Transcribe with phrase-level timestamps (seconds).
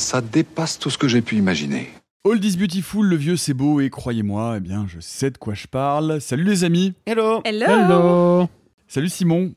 [0.00, 1.90] Ça dépasse tout ce que j'ai pu imaginer.
[2.24, 5.52] All is beautiful, le vieux c'est beau et croyez-moi, eh bien je sais de quoi
[5.52, 6.22] je parle.
[6.22, 6.94] Salut les amis.
[7.04, 7.42] Hello.
[7.44, 7.66] Hello.
[7.68, 8.48] Hello.
[8.88, 9.52] Salut Simon.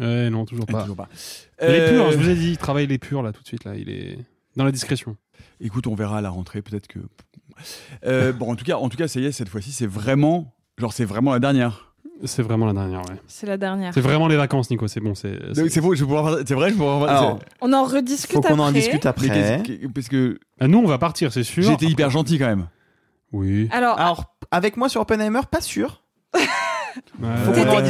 [0.00, 0.80] Eh non, toujours Eh, pas.
[0.82, 1.08] toujours pas.
[1.60, 3.62] Les Euh, purs, je vous ai dit, il travaille les purs là tout de suite
[3.64, 4.18] là, il est
[4.56, 5.16] dans la discrétion.
[5.60, 6.98] Écoute, on verra à la rentrée, peut-être que.
[8.04, 10.52] Euh, bon, en tout cas, en tout cas, ça y est, cette fois-ci, c'est vraiment,
[10.76, 11.87] genre, c'est vraiment la dernière.
[12.24, 13.16] C'est vraiment la dernière, ouais.
[13.28, 13.94] C'est la dernière.
[13.94, 15.38] C'est vraiment les vacances, Nico, c'est bon, c'est.
[15.68, 16.38] C'est beau, je vais pouvoir.
[16.46, 17.04] C'est vrai, je vais pouvoir.
[17.08, 18.72] Alors, On en rediscute faut qu'on en après.
[18.80, 19.62] discute après.
[19.94, 21.70] parce que Ah, nous, on va partir, c'est sûr.
[21.70, 22.66] été hyper gentil quand même.
[23.32, 23.68] Oui.
[23.70, 26.02] Alors, Alors, avec moi sur Oppenheimer, pas sûr.
[27.20, 27.28] Ouais.
[27.44, 27.82] Faut qu'on en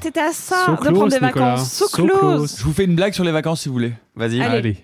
[0.00, 1.32] t'étais à, à ça So de prendre des Nicolas.
[1.32, 1.72] vacances.
[1.72, 2.18] So, So close.
[2.20, 2.56] close.
[2.58, 3.92] Je vous fais une blague sur les vacances si vous voulez.
[4.14, 4.40] Vas-y.
[4.40, 4.56] Allez.
[4.58, 4.76] Allez.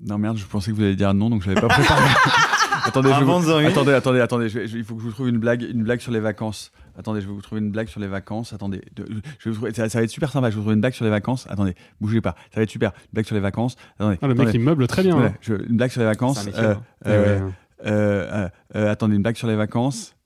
[0.00, 2.02] Non merde, je pensais que vous alliez dire non, donc je l'avais pas préparé.
[2.84, 4.48] attendez, je vous- attendez, attendez, attendez.
[4.48, 6.72] je- il faut que je vous trouve une blague, une blague sur les vacances.
[6.98, 8.52] Attendez, je vais vous trouver une blague sur les vacances.
[8.52, 9.06] Attendez, de-
[9.38, 10.50] je vais vous trouver- ça, ça va être super sympa.
[10.50, 11.46] Je vais vous trouver une blague sur les vacances.
[11.48, 12.34] Attendez, bougez pas.
[12.52, 12.90] Ça va être super.
[12.92, 13.76] Une blague sur les vacances.
[13.98, 14.18] Attendez.
[14.20, 15.14] Ah, le mec, il meuble très bien.
[15.14, 15.34] Voilà, hein.
[15.40, 16.34] je- une blague sur les vacances.
[16.40, 16.82] C'est un métier, Euh, hein.
[17.06, 17.52] euh, Ouais, ouais.
[17.86, 20.16] euh, euh, euh, attendez, une blague sur les vacances.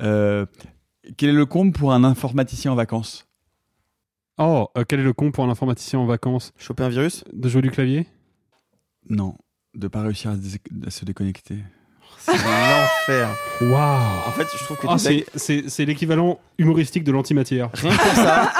[0.00, 0.46] Euh,
[1.16, 3.26] quel est le comble pour un informaticien en vacances?
[4.38, 6.52] Oh, euh, quel est le con pour un informaticien en vacances?
[6.56, 7.24] Choper un virus?
[7.32, 8.06] De jouer du clavier?
[9.10, 9.36] Non,
[9.74, 11.58] de pas réussir à se, dé- à se déconnecter.
[12.24, 13.28] C'est l'enfer.
[13.62, 17.68] Waouh En fait, je trouve que Ah, c'est- blagues- c'est c'est l'équivalent humoristique de l'antimatière.
[17.74, 18.52] rien que pour ça,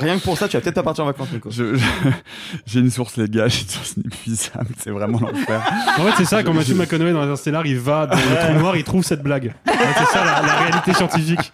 [0.00, 1.50] rien que pour ça, tu vas peut-être pas partir en vacances, Nico.
[1.50, 1.84] Je- je-
[2.66, 3.48] J'ai une source, les gars.
[3.48, 4.68] J'ai une source inépuisable.
[4.78, 5.62] C'est vraiment l'enfer.
[5.98, 8.76] En fait, c'est ça, quand Matthew McConaughey dans Interstellar, il va dans le trou noir,
[8.76, 9.54] il trouve cette blague.
[9.66, 11.52] Ouais, c'est ça la, la réalité scientifique.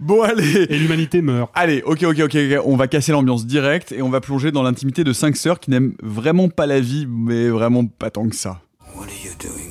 [0.00, 0.66] Bon, allez.
[0.70, 1.50] Et l'humanité meurt.
[1.54, 2.62] Allez, ok, ok, ok, ok.
[2.64, 5.70] On va casser l'ambiance directe et on va plonger dans l'intimité de cinq sœurs qui
[5.70, 8.60] n'aiment vraiment pas la vie, mais vraiment pas tant que ça.
[8.94, 9.67] What are you doing?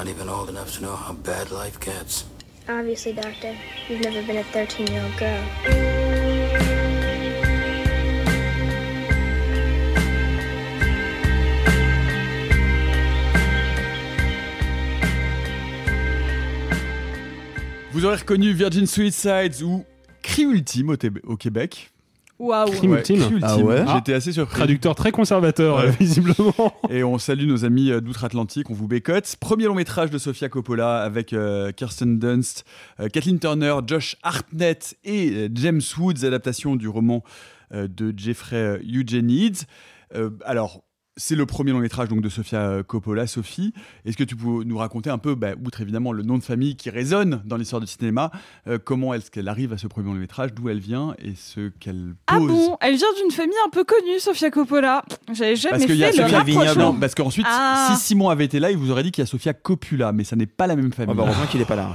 [0.00, 2.24] Not even old enough to know how bad life gets.
[2.66, 3.54] Obviously, Doctor,
[3.86, 5.44] you've never been a 13 year old girl.
[17.92, 19.84] Vous aurez reconnu Virgin Suicides ou
[20.22, 21.90] Cri Ultime au, Québec.
[22.40, 22.70] Waouh.
[22.70, 23.38] Crime ultime.
[23.42, 24.56] Ah ouais J'étais assez surpris.
[24.56, 25.88] Traducteur très conservateur, Ouais.
[25.88, 26.54] euh, visiblement.
[26.88, 29.36] Et on salue nos amis euh, d'outre-Atlantique, on vous bécote.
[29.38, 32.64] Premier long métrage de Sofia Coppola avec euh, Kirsten Dunst,
[32.98, 37.22] euh, Kathleen Turner, Josh Hartnett et euh, James Woods, adaptation du roman
[37.74, 39.58] euh, de Jeffrey euh, Eugenides.
[40.16, 40.82] Euh, alors,
[41.20, 43.26] c'est le premier long métrage donc, de Sofia euh, Coppola.
[43.26, 43.74] Sophie,
[44.06, 46.76] est-ce que tu peux nous raconter un peu, bah, outre évidemment le nom de famille
[46.76, 48.30] qui résonne dans l'histoire du cinéma,
[48.66, 51.68] euh, comment est-ce qu'elle arrive à ce premier long métrage, d'où elle vient et ce
[51.68, 55.04] qu'elle Ah pose bon Elle vient d'une famille un peu connue, Sofia Coppola.
[55.32, 56.92] J'avais jamais Parce qu'il y a fait le Sofia rapprochement.
[56.94, 57.88] Non, parce qu'ensuite, Ah.
[57.90, 60.24] si Simon avait été là, il vous aurait dit qu'il y a Sofia Coppola, mais
[60.24, 61.14] ça n'est pas la même famille.
[61.14, 61.90] Oh, bah, heureusement qu'il est pas là.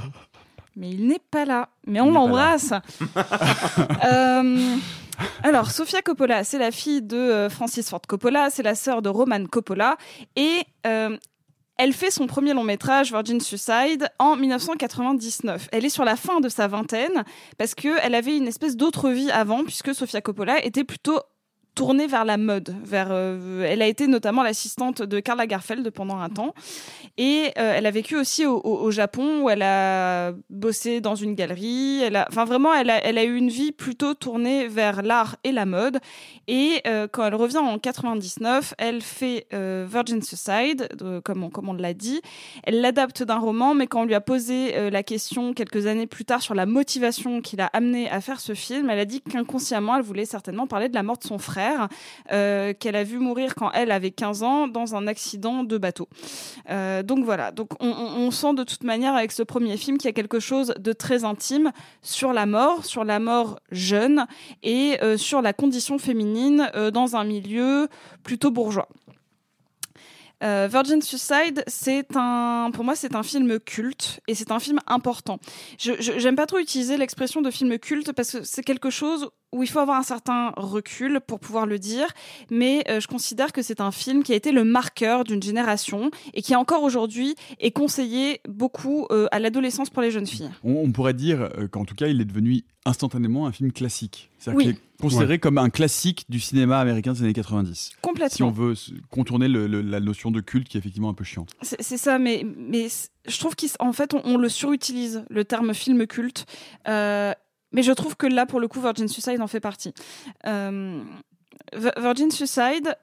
[0.75, 1.69] Mais il n'est pas là.
[1.87, 2.73] Mais on n'est l'embrasse.
[4.05, 4.75] Euh,
[5.43, 9.09] alors, Sofia Coppola, c'est la fille de euh, Francis Ford Coppola, c'est la sœur de
[9.09, 9.97] Roman Coppola.
[10.35, 11.17] Et euh,
[11.77, 15.67] elle fait son premier long métrage, Virgin Suicide, en 1999.
[15.71, 17.23] Elle est sur la fin de sa vingtaine
[17.57, 21.19] parce qu'elle avait une espèce d'autre vie avant, puisque Sofia Coppola était plutôt
[21.75, 22.73] tournée vers la mode.
[22.83, 26.55] Vers, euh, elle a été notamment l'assistante de Karl Lagerfeld pendant un temps.
[27.17, 32.03] Et euh, elle a vécu aussi au, Japon où elle a bossé dans une galerie.
[32.29, 35.65] Enfin vraiment, elle a, elle a eu une vie plutôt tournée vers l'art et la
[35.65, 35.99] mode.
[36.47, 41.67] Et euh, quand elle revient en 99, elle fait Virgin Suicide, de- comme on, comme
[41.67, 42.21] on l'a dit.
[42.63, 46.25] Elle l'adapte d'un roman, mais quand on lui a posé la question quelques années plus
[46.25, 49.97] tard sur la motivation qui l'a amenée à faire ce film, elle a dit qu'inconsciemment,
[49.97, 51.64] elle voulait certainement parler de la mort de son frère.
[52.31, 56.07] Euh, qu'elle a vu mourir quand elle avait 15 ans dans un accident de bateau.
[56.69, 60.09] Euh, donc voilà, donc on, sent de toute manière avec ce premier film qu'il y
[60.09, 61.71] a quelque chose de très intime
[62.01, 64.25] sur la mort, sur la mort jeune
[64.63, 67.87] et euh, sur la condition féminine dans un milieu
[68.23, 68.87] plutôt bourgeois.
[70.41, 75.39] Virgin Suicide, c'est un, pour moi, c'est un film culte et c'est un film important.
[75.79, 79.63] Je, j'aime pas trop utiliser l'expression de film culte parce que c'est quelque chose où
[79.63, 82.07] il faut avoir un certain recul pour pouvoir le dire,
[82.51, 86.11] mais euh, je considère que c'est un film qui a été le marqueur d'une génération
[86.33, 90.51] et qui encore aujourd'hui est conseillé beaucoup euh, à l'adolescence pour les jeunes filles.
[90.63, 94.29] On, pourrait dire qu'en tout cas, il est devenu instantanément un film classique.
[94.37, 97.91] C'est-à-dire qu'il est considéré comme un classique du cinéma américain des années 90.
[98.01, 98.35] Complètement.
[98.35, 98.75] Si on veut
[99.09, 101.51] contourner la notion de culte qui est effectivement un peu chiante.
[101.61, 102.87] C'est ça, mais, mais
[103.27, 106.45] je trouve qu'en fait, on, le surutilise, le terme film culte.
[106.87, 107.33] Euh,
[107.71, 109.93] mais je trouve que là, pour le coup, Virgin Suicide en fait partie.
[110.45, 111.03] Euh,
[111.73, 112.95] Virgin Suicide,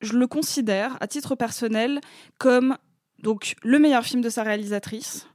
[0.00, 2.00] je le considère, à titre personnel,
[2.38, 2.76] comme
[3.18, 5.26] donc le meilleur film de sa réalisatrice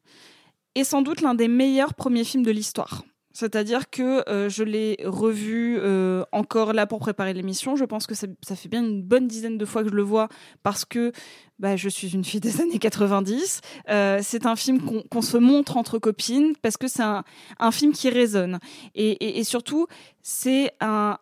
[0.76, 3.04] et sans doute l'un des meilleurs premiers films de l'histoire.
[3.34, 7.76] C'est-à-dire que euh, je l'ai revu euh, encore là pour préparer l'émission.
[7.76, 10.28] Je pense que ça, fait bien une bonne dizaine de fois que je le vois
[10.64, 11.12] parce que
[11.60, 13.62] bah, je suis une fille des années 90.
[13.90, 14.80] Euh, c'est un film
[15.10, 17.24] qu'on se montre entre copines parce que c'est un,
[17.72, 18.60] film qui résonne.
[18.96, 19.88] Et, surtout,
[20.22, 21.18] c'est un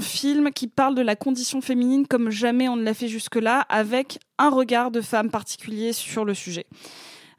[0.00, 4.18] film qui parle de la condition féminine comme jamais on ne l'a fait jusque-là, avec
[4.38, 6.66] un regard de femme particulier sur le sujet.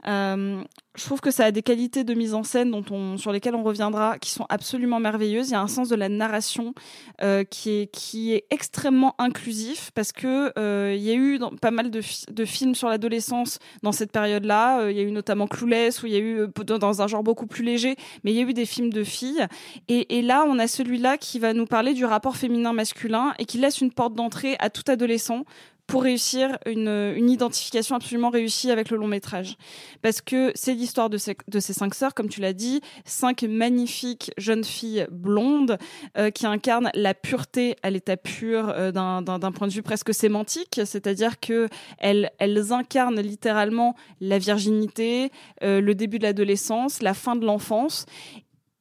[0.07, 0.63] Euh,
[0.95, 3.55] je trouve que ça a des qualités de mise en scène dont on, sur lesquelles
[3.55, 5.49] on reviendra, qui sont absolument merveilleuses.
[5.49, 6.73] Il y a un sens de la narration
[7.21, 11.71] euh, qui, est, qui est extrêmement inclusif parce que euh, il y a eu pas
[11.71, 12.01] mal de,
[12.31, 14.89] de, films sur l'adolescence dans cette période-là.
[14.89, 17.47] Il y a eu notamment Clueless où il y a eu dans un genre beaucoup
[17.47, 19.47] plus léger, mais il y a eu des films de filles.
[19.87, 23.79] Et là, on a celui-là qui va nous parler du rapport féminin-masculin et qui laisse
[23.81, 25.45] une porte d'entrée à tout adolescent
[25.89, 29.57] pour réussir une, une, identification absolument réussie avec le long métrage.
[30.03, 33.41] Parce que c'est l'histoire de ces, de ces cinq sœurs, comme tu l'as dit, cinq
[33.41, 35.79] magnifiques jeunes filles blondes
[36.15, 40.79] euh, qui incarnent la pureté à l'état pur euh, d'un point de vue presque sémantique,
[40.85, 45.31] c'est-à-dire que elles, elles incarnent littéralement la virginité,
[45.63, 48.05] euh, le début de l'adolescence, la fin de l'enfance,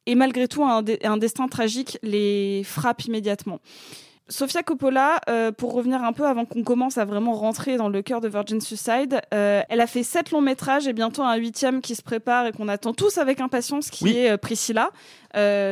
[0.05, 3.60] et malgré tout un, un destin tragique les frappe immédiatement.
[4.30, 8.02] Sofia Coppola, euh, pour revenir un peu avant qu'on commence à vraiment rentrer dans le
[8.02, 11.80] cœur de Virgin Suicide, euh, elle a fait sept longs métrages et bientôt un huitième
[11.80, 14.90] qui se prépare et qu'on attend tous avec impatience, qui est euh, Priscilla,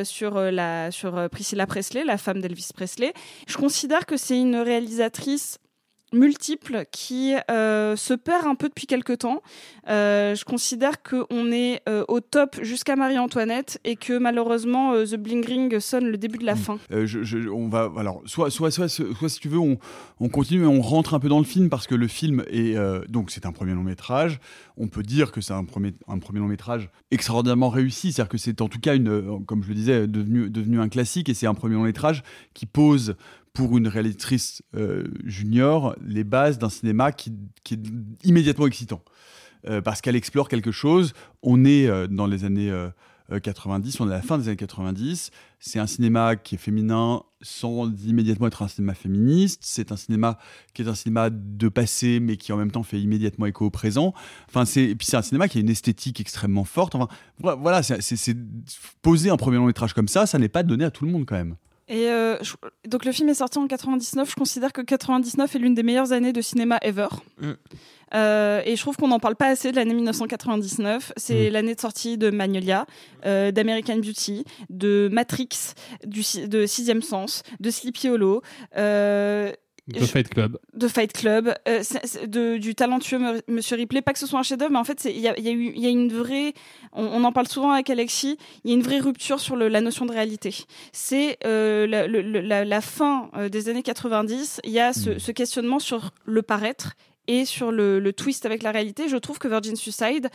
[0.05, 3.13] sur la sur Priscilla Presley, la femme d'Elvis Presley.
[3.47, 5.59] Je considère que c'est une réalisatrice
[6.13, 9.43] multiple qui euh, se perd un peu depuis quelques temps.
[9.89, 15.45] Euh, je considère qu'on est euh, au top jusqu'à Marie-Antoinette et que malheureusement The Bling
[15.45, 16.59] Ring sonne le début de la mm.
[16.59, 16.79] fin.
[16.91, 19.79] Je, on va alors soit soit soit, soit si tu veux on,
[20.21, 22.77] on, continue et on rentre un peu dans le film parce que le film est
[23.09, 24.39] donc c'est un premier long métrage.
[24.77, 28.39] On peut dire que c'est un premier un premier long métrage extraordinairement réussi, c'est-à-dire que
[28.39, 31.47] c'est en tout cas une comme je le disais devenu devenu un classique et c'est
[31.47, 32.23] un premier long métrage
[32.55, 33.17] qui pose
[33.57, 37.33] pour une réalisatrice euh, junior les bases d'un cinéma qui,
[37.71, 37.79] est
[38.23, 39.03] immédiatement excitant.
[39.67, 41.15] Euh, parce qu'elle explore quelque chose.
[41.43, 42.71] On est euh, dans les années
[43.43, 45.31] 90, on est à la fin des années 90.
[45.59, 49.63] C'est un cinéma qui est féminin sans immédiatement être un cinéma féministe.
[49.65, 50.39] C'est un cinéma
[50.75, 53.71] qui est un cinéma de passé, mais qui en même temps fait immédiatement écho au
[53.71, 54.13] présent.
[54.49, 56.95] Enfin, c'est, puis c'est un cinéma qui a une esthétique extrêmement forte.
[56.95, 58.37] Enfin, voilà, c'est,
[59.01, 61.25] poser un premier long métrage comme ça, ça n'est pas donné à tout le monde
[61.25, 61.57] quand même.
[61.89, 62.37] Et euh,
[62.89, 64.31] donc le film est sorti en 99.
[64.31, 67.09] Je considère que 99 est l'une des meilleures années de cinéma ever.
[67.39, 67.53] Mm.
[68.15, 71.13] Euh, et je trouve qu'on n'en parle pas assez de l'année 1999.
[71.17, 71.53] C'est mm.
[71.53, 72.87] l'année de sortie de Magnolia,
[73.25, 75.75] euh, d'American Beauty, de Matrix,
[76.05, 78.43] du, de Sixième Sens, de Sleepy Hollow.
[79.89, 80.59] De Fight Club.
[80.75, 81.83] De Fight Club, euh,
[82.27, 84.03] de, du talentueux Monsieur Ripley.
[84.03, 85.87] Pas que ce soit un chef-d'œuvre, mais en fait, il y a, y, a y
[85.87, 86.55] a, une vraie.
[86.93, 88.37] On, en parle souvent avec Alexis.
[88.65, 90.65] Il y a une vraie rupture sur le, la notion de réalité.
[90.93, 94.61] C'est euh, la, la, la, fin euh, des années 90.
[94.65, 95.19] Il y a ce, mm.
[95.21, 96.95] ce, questionnement sur le paraître
[97.29, 99.09] et sur le, le twist avec la réalité.
[99.09, 100.31] Je trouve que Virgin Suicide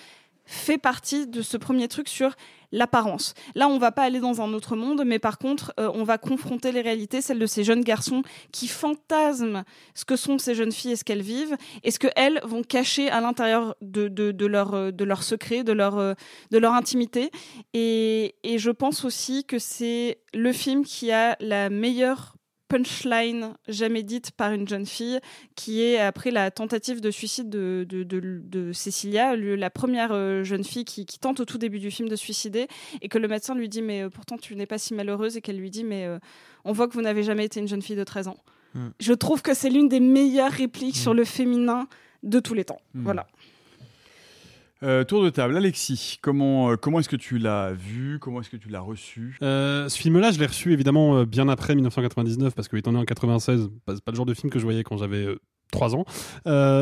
[0.46, 2.36] fait partie de ce premier truc sur
[2.72, 3.34] l'apparence.
[3.56, 6.18] Là, on va pas aller dans un autre monde, mais par contre, euh, on va
[6.18, 9.64] confronter les réalités, celles de ces jeunes garçons qui fantasment
[9.94, 13.10] ce que sont ces jeunes filles et ce qu'elles vivent, et ce qu'elles vont cacher
[13.10, 16.14] à l'intérieur de, de, de, leur, euh, de leur secret, de leur, euh,
[16.52, 17.32] de leur intimité.
[17.74, 22.36] Et, et je pense aussi que c'est le film qui a la meilleure
[22.72, 25.20] punchline jamais dite par une jeune fille,
[25.56, 30.64] qui est après la tentative de suicide de, de, de, le- la première euh, jeune
[30.64, 32.68] fille qui, qui tente au tout début du film de se suicider,
[33.02, 35.42] et que le médecin lui dit mais euh, pourtant tu n'es pas si malheureuse, et
[35.42, 36.20] qu'elle lui dit mais euh,
[36.66, 38.38] on voit que vous n'avez jamais été une jeune fille de 13 ans.
[38.74, 38.90] Hmm.
[39.00, 41.88] Je trouve que c'est l'une des meilleures répliques sur le féminin
[42.24, 42.80] de tous les temps.
[42.94, 43.04] Hmm.
[43.04, 43.28] Voilà.
[44.84, 48.18] Euh, tour de table, Alexis, comment, euh, comment est-ce que tu l'as vu?
[48.20, 49.38] Comment est-ce que tu l'as reçu?
[49.44, 53.06] Euh, ce film-là, je l'ai reçu évidemment bien après 1999, parce que étant né en
[53.06, 55.40] 96, bah, c'est pas le genre de film que je voyais quand j'avais euh,
[55.72, 56.06] 3 ans.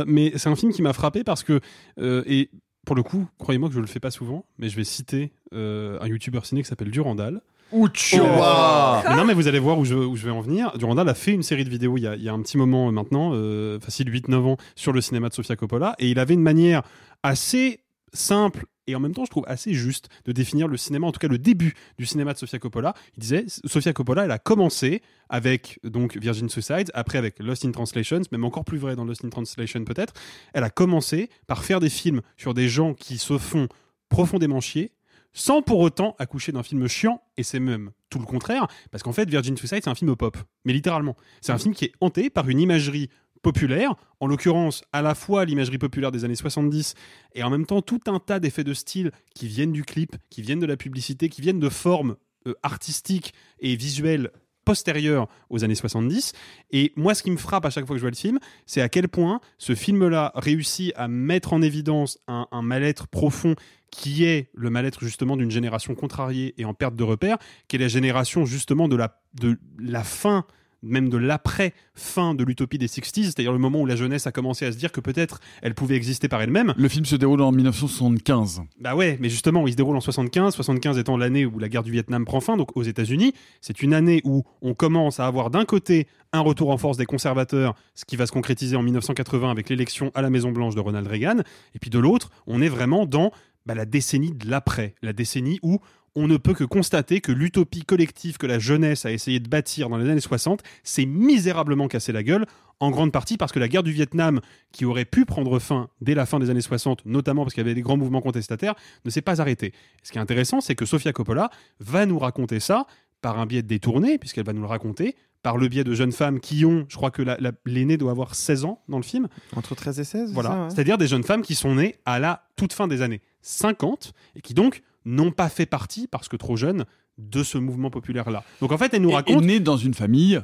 [0.07, 1.59] Mais c'est un film qui m'a frappé parce que,
[1.99, 2.49] et
[2.85, 6.07] pour le coup, croyez-moi que je le fais pas souvent, mais je vais citer un
[6.07, 7.41] youtubeur ciné qui s'appelle Durandal.
[7.71, 10.75] Ouch Mais non, mais vous allez voir où je, où je vais en venir.
[10.77, 12.57] Durandal a fait une série de vidéos il y a, il y a un petit
[12.57, 13.31] moment maintenant,
[13.79, 15.95] facile 8-9 ans, sur le cinéma de Sofia Coppola.
[15.99, 16.81] Et il avait une manière
[17.21, 17.81] assez
[18.13, 21.19] simple et en même temps, je trouve assez juste de définir le cinéma, en tout
[21.19, 22.95] cas le début du cinéma de Sofia Coppola.
[23.15, 27.71] Il disait, Sofia Coppola, elle a commencé avec donc Virgin Suicides, après avec Lost in
[27.71, 30.13] Translation, même encore plus vrai dans Lost in Translation peut-être.
[30.53, 33.67] Elle a commencé par faire des films sur des gens qui se font
[34.09, 34.91] profondément chier,
[35.33, 39.13] sans pour autant accoucher d'un film chiant, et c'est même tout le contraire, parce qu'en
[39.13, 40.35] fait, Virgin Suicide, c'est un film pop,
[40.65, 41.15] mais littéralement.
[41.41, 43.11] C'est un film qui est hanté par une imagerie
[43.41, 46.93] populaire, en l'occurrence à la fois l'imagerie populaire des années 70
[47.35, 50.41] et en même temps tout un tas d'effets de style qui viennent du clip, qui
[50.41, 52.15] viennent de la publicité, qui viennent de formes
[52.47, 54.31] euh, artistiques et visuelles
[54.69, 56.33] postérieures aux années 70.
[56.71, 58.81] Et moi, ce qui me frappe à chaque fois que je vois le film, c'est
[58.81, 63.55] à quel point ce film-là réussit à mettre en évidence un, mal-être profond
[63.89, 67.79] qui est le mal-être justement d'une génération contrariée et en perte de repères, qui est
[67.79, 70.45] la génération justement de la, de la fin
[70.81, 74.65] même de l'après-fin de l'utopie des 60s, c'est-à-dire le moment où la jeunesse a commencé
[74.65, 76.73] à se dire que peut-être elle pouvait exister par elle-même.
[76.77, 78.61] Le film se déroule en 1975.
[78.79, 81.83] Bah ouais, mais justement, il se déroule en 75, 75 étant l'année où la guerre
[81.83, 83.33] du Vietnam prend fin, donc aux États-Unis.
[83.61, 87.05] C'est une année où on commence à avoir d'un côté un retour en force des
[87.05, 91.07] conservateurs, ce qui va se concrétiser en 1980 avec l'élection à la Maison-Blanche de Ronald
[91.07, 91.39] Reagan,
[91.73, 93.31] et puis de l'autre, on est vraiment dans
[93.65, 95.79] bah, la décennie de l'après, la décennie où
[96.15, 99.89] on ne peut que constater que l'utopie collective que la jeunesse a essayé de bâtir
[99.89, 102.45] dans les années 60 s'est misérablement cassé la gueule,
[102.81, 104.39] en grande partie parce que la guerre du Vietnam,
[104.71, 107.65] qui aurait pu prendre fin dès la fin des années 60, notamment parce qu'il y
[107.65, 108.73] avait des grands mouvements contestataires,
[109.05, 109.73] ne s'est pas arrêtée.
[110.03, 111.49] Ce qui est intéressant, c'est que Sofia Coppola
[111.81, 112.85] va nous raconter ça
[113.21, 116.39] par un biais détourné, puisqu'elle va nous le raconter, par le biais de jeunes femmes
[116.39, 119.27] qui ont, je crois que la- la- l'aînée doit avoir 16 ans dans le film.
[119.55, 120.63] Entre 13 et 16 Voilà.
[120.63, 124.13] ouais C'est-à-dire des jeunes femmes qui sont nées à la toute fin des années 50
[124.35, 126.85] et qui donc n'ont pas fait partie, parce que trop jeunes,
[127.17, 128.43] de ce mouvement populaire-là.
[128.61, 129.43] Donc en fait, elle nous raconte.
[129.43, 130.39] est née dans une famille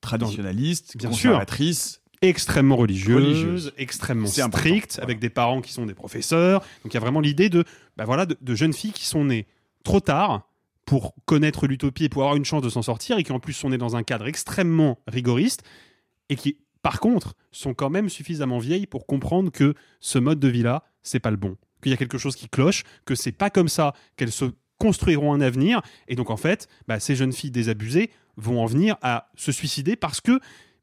[0.00, 1.30] traditionnaliste, Bien sûr.
[1.30, 2.00] conservatrice.
[2.22, 3.72] extrêmement religieuse, Religieuse.
[3.78, 5.04] extrêmement stricte, voilà.
[5.04, 6.60] avec des parents qui sont des professeurs.
[6.84, 7.64] Donc il y a vraiment l'idée de,
[7.96, 9.46] bah voilà, de, de jeunes filles qui sont nées
[9.84, 10.46] trop tard
[10.84, 13.52] pour connaître l'utopie et pour avoir une chance de s'en sortir et qui en plus
[13.52, 15.62] sont nées dans un cadre extrêmement rigoriste
[16.28, 20.48] et qui, par contre, sont quand même suffisamment vieilles pour comprendre que ce mode de
[20.48, 23.50] vie-là, c'est pas le bon, qu'il y a quelque chose qui cloche, que c'est pas
[23.50, 24.46] comme ça qu'elles se
[24.78, 25.82] construiront un avenir.
[26.08, 29.96] Et donc en fait, bah, ces jeunes filles désabusées vont en venir à se suicider
[29.96, 30.40] parce que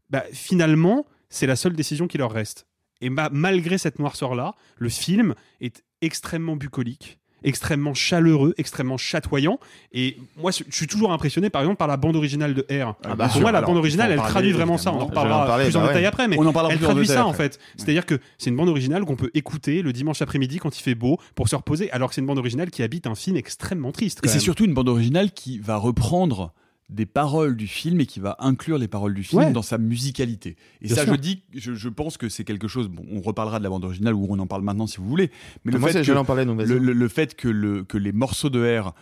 [0.10, 2.68] bah, finalement, c'est la seule décision qui leur reste.
[3.01, 9.60] Et ma- malgré cette noirceur-là, le film est extrêmement bucolique, extrêmement chaleureux, extrêmement chatoyant.
[9.94, 12.96] Et moi, je suis toujours impressionné, par exemple, par la bande originale de R.
[13.04, 13.42] Ah, Pour bien sûr.
[13.42, 14.92] moi, la Alors, bande originale, en elle parler, traduit vraiment ça.
[14.92, 16.80] On en reparlera en parler, plus en bah détail après, mais On en parlera elle
[16.80, 17.58] plus en traduit détail ça, en fait.
[17.77, 20.96] C'est-à-dire que c'est une bande originale qu'on peut écouter le dimanche après-midi quand il fait
[20.96, 23.94] beau pour se reposer, alors que c'est une bande originale qui habite un film extrêmement
[23.94, 24.20] triste.
[24.24, 26.54] Et c'est surtout une bande originale qui va reprendre
[26.89, 29.51] des paroles du film et qui va inclure les paroles du film Ouais.
[29.51, 30.56] dans sa musicalité.
[30.82, 31.13] Et Bien ça, sûr.
[31.15, 32.88] je dis, je, je pense que c'est quelque chose.
[32.88, 35.29] Bon, on reparlera de la bande originale ou on en parle maintenant si vous voulez.
[35.65, 38.50] Mais le Moi, fait que, en le, le- le fait que, le, que les morceaux
[38.50, 38.94] de R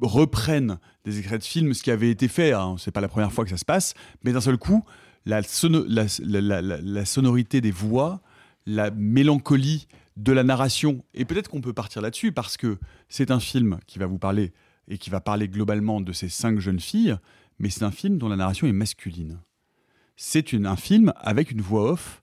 [0.00, 3.32] reprennent des extraits de films, ce qui avait été fait, hein, c'est pas la première
[3.32, 4.82] fois que ça se passe, mais d'un seul coup,
[5.26, 8.20] la, sono- la, la- la- la- la sonorité des voix,
[8.66, 9.86] la mélancolie
[10.16, 13.98] de la narration, et peut-être qu'on peut partir là-dessus parce que c'est un film qui
[13.98, 14.52] va vous parler
[14.88, 17.16] et qui va parler globalement de ces cinq jeunes filles,
[17.58, 19.40] mais c'est un film dont la narration est masculine.
[20.16, 22.22] C'est un film avec une voix off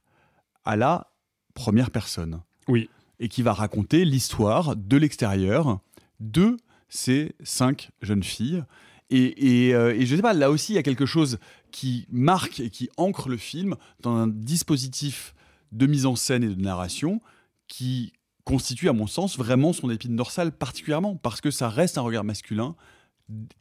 [0.64, 1.12] à la
[1.54, 2.42] première personne.
[2.68, 2.90] Oui.
[3.20, 5.80] Et qui va raconter l'histoire de l'extérieur
[6.20, 6.58] de
[6.90, 8.64] ces cinq jeunes filles.
[9.10, 11.38] Et, et, euh, et je sais pas, là aussi, il y a quelque chose
[11.72, 15.34] qui marque et qui ancre le film dans un dispositif
[15.72, 17.22] de mise en scène et de narration
[17.68, 18.14] qui
[18.52, 22.26] constitue, à mon sens, vraiment son épine dorsale, particulièrement parce que ça reste un regard
[22.26, 22.76] masculin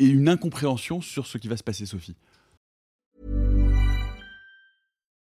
[0.00, 2.16] et une incompréhension sur ce qui va se passer, Sophie.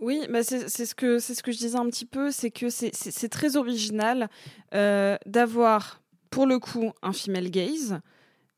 [0.00, 2.70] Oui, bah c'est ce, que, c'est ce que je disais un petit peu, c'est que
[2.70, 4.28] c'est- très original
[4.74, 8.00] euh, d'avoir, pour le coup, un female gaze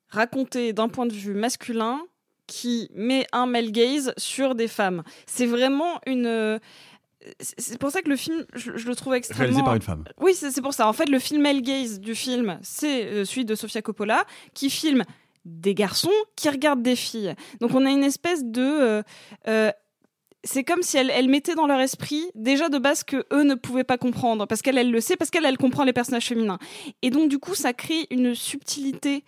[0.08, 2.00] raconté d'un point de vue masculin
[2.46, 5.02] qui met un male gaze sur des femmes.
[5.26, 6.26] C'est vraiment une...
[6.26, 6.58] euh,
[7.40, 9.44] c'est- pour ça que le film, je, je le trouve extrêmement...
[9.44, 10.04] Réalisé par une femme.
[10.20, 10.86] Oui, c'est c'est pour ça.
[10.86, 14.70] En fait, le film male gaze du film, c'est euh, celui de Sofia Coppola, qui
[14.70, 15.02] filme
[15.44, 17.34] des garçons qui regardent des filles.
[17.60, 18.60] Donc on a une espèce de...
[18.62, 19.02] euh,
[19.48, 19.70] euh,
[20.44, 23.54] c'est comme si elle, elle mettait dans leur esprit déjà de base que eux ne
[23.54, 26.58] pouvaient pas comprendre parce qu'elle elle le sait parce qu'elle elle comprend les personnages féminins.
[27.02, 29.24] Et donc du coup ça crée une subtilité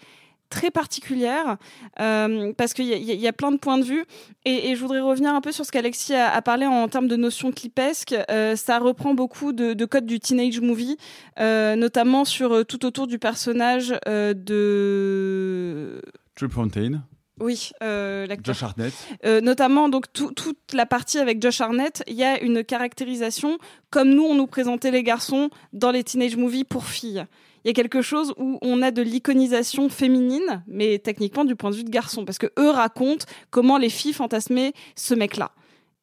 [0.51, 1.57] très particulière
[2.01, 4.05] euh, parce qu'il y, a- plein de points de vue.
[4.45, 7.51] Et, je voudrais revenir un peu sur ce qu'Alexis a, parlé en termes de notions
[7.51, 8.15] clipesques.
[8.31, 10.97] Euh, ça reprend beaucoup de, de codes du teenage movie
[11.41, 16.01] euh, notamment sur tout autour du personnage de
[16.37, 17.03] True Fontaine,
[17.41, 18.93] oui euh, l'acteur Josh Hartnett.
[19.25, 23.59] euh, notamment donc tout- toute la partie avec Josh Arnett, il y a une caractérisation
[23.91, 27.25] comme nous on nous présentait les garçons dans les teenage movies pour filles.
[27.65, 31.71] Il y a quelque chose où on a de l'iconisation féminine, mais techniquement du point
[31.71, 35.51] de vue de garçon, parce que eux racontent comment les filles fantasmaient ce mec-là.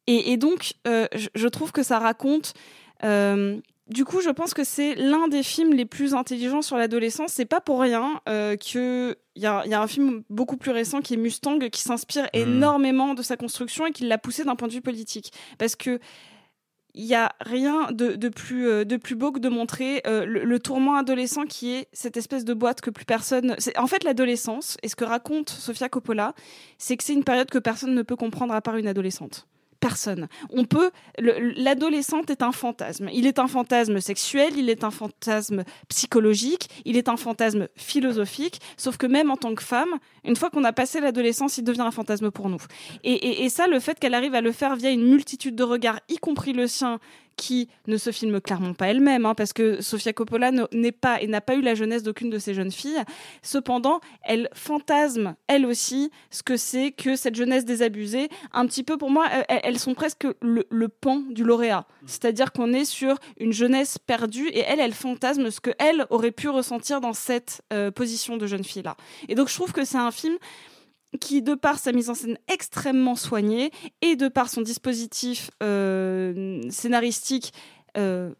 [0.08, 2.54] Et, et donc, euh, je, je trouve que ça raconte.
[3.04, 3.58] euh,
[3.92, 7.32] du coup, je pense que c'est l'un des films les plus intelligents sur l'adolescence.
[7.32, 10.56] C'est pas pour rien euh, que il y a, il y a un film beaucoup
[10.56, 14.44] plus récent qui est Mustang qui s'inspire énormément de sa construction et qui l'a poussé
[14.44, 15.32] d'un point de vue politique.
[15.58, 15.98] Parce que
[16.94, 20.26] il y a rien de, de plus euh, de plus beau que de montrer euh,
[20.26, 23.54] le, le tourment adolescent qui est cette espèce de boîte que plus personne.
[23.58, 26.34] c'est- En fait, l'adolescence et ce que raconte Sofia Coppola,
[26.76, 29.46] c'est que c'est une période que personne ne peut comprendre à part une adolescente.
[29.82, 30.28] Personne.
[30.50, 30.92] On peut.
[31.18, 33.08] le- L'adolescente est un fantasme.
[33.12, 38.60] Il est un fantasme sexuel, il est un fantasme psychologique, il est un fantasme philosophique.
[38.76, 41.80] Sauf que même en tant que femme, une fois qu'on a passé l'adolescence, il devient
[41.80, 42.62] un fantasme pour nous.
[43.02, 45.98] Et- et ça, le fait qu'elle arrive à le faire via une multitude de regards,
[46.08, 47.00] y compris le sien,
[47.36, 51.20] qui ne se filme clairement pas elle-même, hein, parce que Sofia Coppola ne- n'est pas
[51.20, 53.02] et n'a pas eu la jeunesse d'aucune de ces jeunes filles.
[53.42, 58.28] Cependant, elle fantasme, elle aussi, ce que c'est que cette jeunesse désabusée.
[58.52, 61.86] Un petit peu, pour moi, euh, elles, elles sont presque le, le pan du lauréat.
[62.06, 66.30] C'est-à-dire qu'on est sur une jeunesse perdue et elle, elle fantasme ce que elle aurait
[66.32, 68.96] pu ressentir dans cette euh, position de jeune fille-là.
[69.28, 70.36] Et donc, je trouve que c'est un film
[71.20, 73.70] qui, de par sa mise en scène extrêmement soignée
[74.00, 77.52] et de par son dispositif euh, scénaristique
[77.98, 78.32] euh,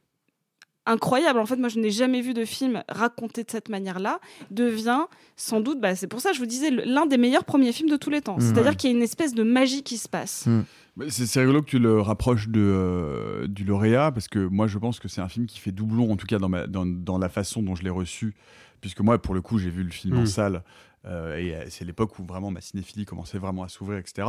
[0.84, 4.18] incroyable, en fait, moi je n'ai jamais vu de film raconté de cette manière-là,
[4.50, 5.02] devient
[5.36, 7.88] sans doute, bah, c'est pour ça que je vous disais, l'un des meilleurs premiers films
[7.88, 8.36] de tous les temps.
[8.36, 8.40] Mmh.
[8.40, 8.76] C'est-à-dire Ouais.
[8.76, 10.48] qu'il y a une espèce de magie qui se passe.
[10.96, 14.78] Bah, C'est rigolo que tu le rapproches de, euh, du lauréat, parce que moi je
[14.78, 17.18] pense que c'est un film qui fait doublon, en tout cas dans, ma, dans, dans
[17.18, 18.34] la façon dont je l'ai reçu,
[18.80, 20.26] puisque moi pour le coup j'ai vu le film en Mm.
[20.26, 20.64] salle,
[21.04, 24.28] et euh, c'est l'époque où vraiment ma cinéphilie commençait vraiment à s'ouvrir, etc.,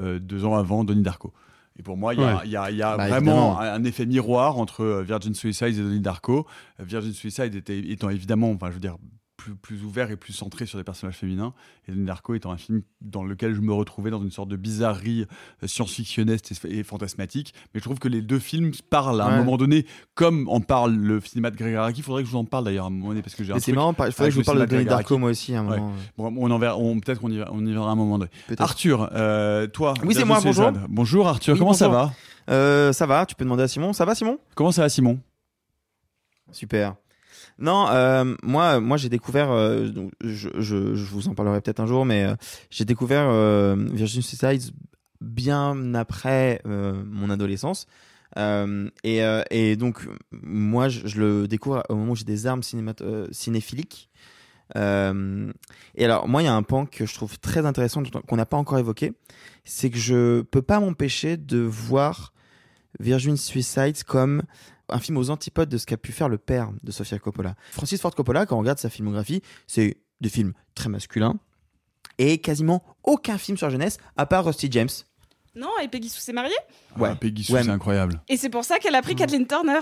[0.00, 1.32] euh, deux ans avant Donnie Darko.
[1.78, 3.60] Et pour moi, il y a, y a- il y a Bah, vraiment évidemment.
[3.60, 6.46] un, effet miroir entre euh, Virgin Suicide et Donnie Darko.
[6.80, 8.96] Euh, Virgin Suicide était, étant évidemment, enfin, je veux dire,
[9.40, 11.54] plus, plus ouvert et plus centré sur les personnages féminins,
[11.88, 15.26] et Darko étant un film dans lequel je me retrouvais dans une sorte de bizarrerie
[15.62, 17.54] euh, science-fictionniste et, et fantasmatique.
[17.72, 20.94] Mais je trouve que les deux films parlent à un moment donné, comme en parle
[20.94, 22.00] le cinéma de Greg Araki.
[22.00, 23.58] Il faudrait que je vous en parle d'ailleurs à un moment donné, parce que j'ai
[23.58, 25.60] c'est marrant, il faudrait que je vous le parle de Greg Darko moi aussi à
[25.60, 25.78] un Ouais.
[25.78, 25.94] moment.
[26.18, 28.30] Bon, on en verra, on, peut-être qu'on y, on y verra à un moment donné.
[28.58, 30.70] Arthur, euh, toi, Oui, c'est moi, bonjour.
[30.88, 32.12] Bonjour Arthur, Oui, comment ça va?
[32.50, 33.92] Euh, Ça va, tu peux demander à Simon?
[33.92, 34.38] Ça va Simon?
[34.54, 35.18] Comment ça va Simon?
[36.52, 36.94] Super.
[37.60, 39.88] Non, euh, moi, moi j'ai découvert, euh,
[40.22, 42.34] je, je, je vous en parlerai peut-être un jour, mais euh,
[42.70, 44.72] j'ai découvert euh, Virgin Suicides
[45.20, 47.86] bien après euh, mon adolescence.
[48.38, 49.20] Euh, et,
[49.50, 54.08] et donc, moi, je, je le découvre au moment où j'ai des armes cinéphiliques.
[54.76, 55.52] Euh,
[55.96, 58.46] et alors, moi, il y a un pan que je trouve très intéressant, qu'on n'a
[58.46, 59.12] pas encore évoqué,
[59.64, 62.32] c'est que je peux pas m'empêcher de voir
[62.98, 64.42] Virgin Suicides comme
[64.92, 67.54] un film aux antipodes de ce qu'a pu faire le père de Sofia Coppola.
[67.70, 71.34] Francis Ford Coppola, quand on regarde sa filmographie, c'est des films très masculins
[72.18, 74.88] et quasiment aucun film sur la jeunesse à part Rusty James.
[75.56, 76.54] Non, et Peggy Sue s'est mariée?
[76.98, 78.20] Ouais, Ah, Peggy Sue, c'est incroyable.
[78.28, 79.02] Et c'est pour ça qu'elle a Mm.
[79.02, 79.80] pris Kathleen Turner.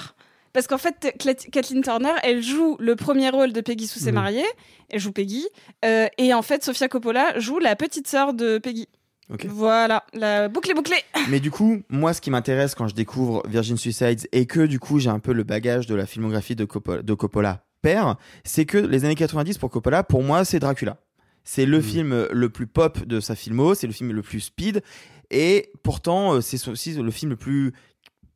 [0.55, 1.15] Parce qu'en fait,
[1.53, 4.15] Kathleen Turner, elle joue le premier rôle de Peggy Sue s'est Mhm.
[4.15, 4.47] mariée.
[4.89, 5.47] Elle joue Peggy.
[5.85, 8.89] Euh, et en fait, Sofia Coppola joue la petite sœur de Peggy.
[9.31, 9.47] Ok.
[9.47, 11.03] Voilà, la boucle est bouclée.
[11.29, 14.79] Mais du coup, moi, ce qui m'intéresse quand je découvre Virgin Suicides et que du
[14.79, 18.65] coup, j'ai un peu le bagage de la filmographie de Coppola, de Coppola père, c'est
[18.65, 20.97] que les années 90 pour Coppola, pour moi, c'est Dracula.
[21.45, 24.83] C'est le film le plus pop de sa filmo, c'est le film le plus speed,
[25.31, 27.73] et pourtant, euh, c'est aussi le film le plus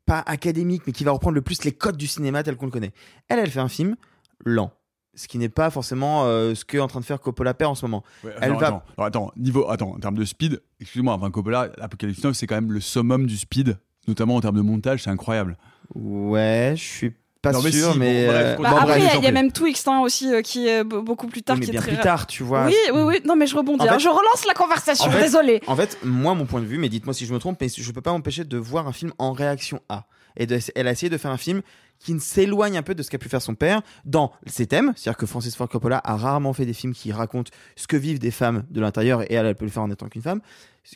[0.07, 2.73] pas académique, mais qui va reprendre le plus les codes du cinéma tel qu'on le
[2.73, 2.93] connaît.
[3.29, 3.97] Elle, elle fait un film
[4.45, 4.73] lent.
[5.14, 7.75] Ce qui n'est pas forcément euh, ce qu'est en train de faire Coppola père en
[7.75, 8.03] ce moment.
[8.25, 12.25] Ouais, elle attends, va attends, niveau, attends, en termes de speed, excuse-moi, enfin, Coppola, Apocalypse
[12.25, 15.59] Now, c'est quand même le summum du speed, notamment en termes de montage, c'est incroyable.
[15.94, 18.27] Ouais, je suis pas Non, mais sûr, si, bon, mais.
[18.27, 18.62] bref, euh.
[18.62, 21.05] Bah, bon, après, il y a- y, même Twixt hein, aussi, euh, qui est be-
[21.05, 21.57] beaucoup plus tard.
[21.57, 22.66] Oui, mais qui est bien très plus tard, tu vois.
[22.66, 23.20] Oui, oui, oui.
[23.27, 23.83] Non, mais je rebondis.
[23.83, 23.92] En hein.
[23.94, 25.07] fait- je relance la conversation.
[25.07, 25.61] En fait- Désolée.
[25.66, 27.92] En fait, moi, mon point de vue, mais dites-moi si je me trompe, mais je
[27.92, 30.05] peux pas m'empêcher de voir un film en réaction à.
[30.37, 31.61] Et de- elle a essayé de faire un film
[32.05, 34.93] qui s'éloigne un peu de ce qu'a pu faire son père dans ses thèmes.
[34.97, 38.19] C'est-à-dire que Francis Ford Coppola a rarement fait des films qui racontent ce que vivent
[38.19, 40.41] des femmes de l'intérieur et elle, elle peut le faire en étant qu'une femme.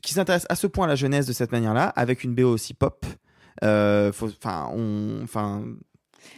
[0.02, 2.74] Qui s'intéresse à ce point à la jeunesse de cette manière-là, avec une BO aussi
[2.74, 3.06] pop.
[3.62, 5.20] Euh, Enfin, on.
[5.22, 5.64] Enfin.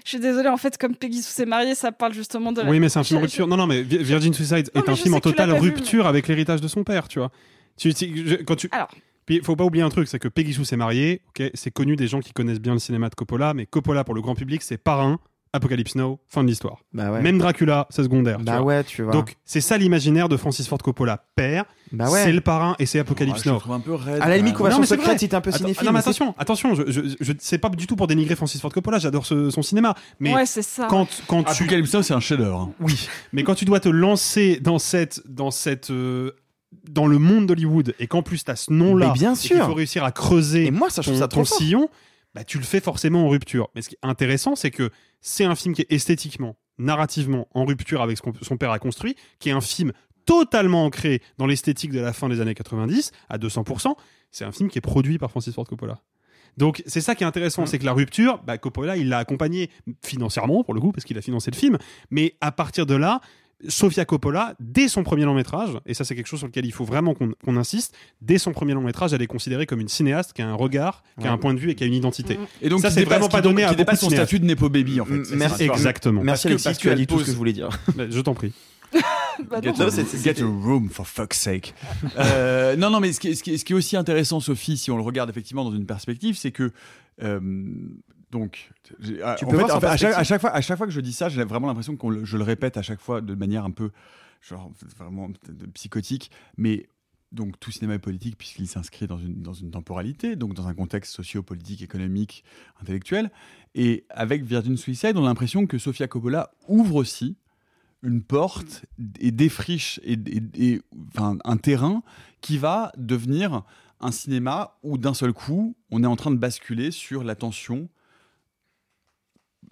[0.05, 2.69] Je suis désolée, en fait, comme Peggy Sue s'est mariée, ça parle justement de la.
[2.71, 3.47] Oui, mais c'est un film Je- rupture.
[3.47, 6.29] Non, non, mais Vi- Virgin Suicide Non, est mais un film en totale rupture avec
[6.29, 7.31] l'héritage de son père, tu vois.
[7.79, 8.69] Tu, tu- je- quand tu...
[8.73, 8.91] Alors.
[9.29, 11.97] Puis, faut pas oublier un truc, c'est que Peggy Sue s'est mariée, ok, c'est connu
[11.97, 14.63] des gens qui connaissent bien le cinéma de Coppola, mais Coppola pour le grand public,
[14.63, 15.19] c'est Parrain,
[15.53, 16.79] Apocalypse Now, fin de l'histoire.
[16.93, 17.23] Bah ouais.
[17.23, 18.37] Même Dracula, c'est secondaire.
[18.39, 18.67] tu Bah vois.
[18.67, 19.13] ouais, tu vois.
[19.13, 21.65] Donc c'est ça l'imaginaire de Francis Ford Coppola, père.
[21.91, 22.23] Bah ouais.
[22.23, 23.61] C'est le Parrain et c'est Apocalypse Ouais, je le Now.
[23.61, 24.55] trouve un peu raide, À la limite.
[24.55, 25.19] Conversion secrète, vrai.
[25.19, 25.87] si t'es un peu cinéphile.
[25.87, 28.71] non, mais attention, attention, je, je, je- c'est pas du tout pour dénigrer Francis Ford
[28.73, 29.95] Coppola, j'adore son cinéma.
[30.21, 30.87] Mais Ouais, c'est ça.
[30.91, 32.61] quand, quand tu Apocalypse Now, c'est un chef-d'œuvre.
[32.61, 32.73] hein.
[32.81, 36.33] oui, mais quand tu dois te lancer dans cette, dans cette, euh,
[36.89, 39.67] dans le monde d'Hollywood et qu'en plus t'as ce nom-là, et sûr.
[39.67, 41.89] faut réussir à creuser Et moi, ça, ton, ça trop ton sillon,
[42.35, 43.69] bah, tu le fais forcément en rupture.
[43.75, 47.65] Mais ce qui est intéressant, c'est que c'est un film qui est esthétiquement, narrativement en
[47.65, 49.93] rupture avec ce que son père a construit, qui est un film
[50.27, 53.95] totalement ancré dans l'esthétique de la fin des années 90 à 200%.
[54.31, 56.03] C'est un film qui est produit par Francis Ford Coppola.
[56.59, 59.71] Donc c'est ça qui est intéressant, c'est que la rupture, bah, Coppola il l'a accompagné
[60.05, 61.79] financièrement pour le coup parce qu'il a financé le film,
[62.11, 63.21] mais à partir de là,
[63.67, 66.73] Sofia Coppola, dès son premier long métrage, et ça c'est quelque chose sur lequel il
[66.73, 67.93] faut vraiment qu'on insiste,
[68.23, 71.03] dès son premier long métrage, elle est considérée comme une cinéaste qui a un regard,
[71.21, 72.39] qui a un point de vue et qui a une identité.
[72.63, 74.29] Et donc, ça c'est vraiment pas donné à qui beaucoup de son cinéastes.
[74.29, 75.15] statut de Nepo Baby, en fait.
[75.15, 75.63] M- C'est merci-.
[75.65, 76.23] Exactement.
[76.23, 77.69] Merci Alexis, tu as dit tout ce que je voulais dire.
[77.97, 78.53] Bah, Je t'en prie.
[79.51, 79.89] Bah, Get, non.
[80.23, 81.75] Get a room, for fuck's sake.
[82.19, 84.41] Euh, non, non, mais ce qui, est, ce qui est- ce qui est aussi intéressant,
[84.41, 86.71] Sophie, si on le regarde effectivement dans une perspective, c'est que.
[87.23, 87.41] euh,
[88.31, 90.19] donc, j'ai- Tu en peux fait, voir en cette fait, à, chaque, perspective.
[90.19, 92.37] à chaque fois, à chaque fois que je dis ça, j'ai vraiment l'impression que je
[92.37, 93.91] le répète à chaque fois de manière un peu,
[94.43, 95.31] genre, vraiment
[95.75, 96.31] psychotique.
[96.57, 96.89] Mais
[97.33, 100.75] donc, tout cinéma est politique puisqu'il s'inscrit dans une, dans une temporalité, donc dans un
[100.75, 102.45] contexte socio-politique, économique,
[102.81, 103.31] intellectuel.
[103.75, 107.37] Et avec Virgin Suicide, on a l'impression que Sofia Coppola ouvre aussi
[108.03, 108.85] une porte
[109.21, 110.43] et défriche et, et-
[110.75, 110.83] et-
[111.15, 112.03] enfin, un terrain
[112.41, 113.63] qui va devenir
[114.01, 117.89] un cinéma où d'un seul coup, on est en train de basculer sur l'attention.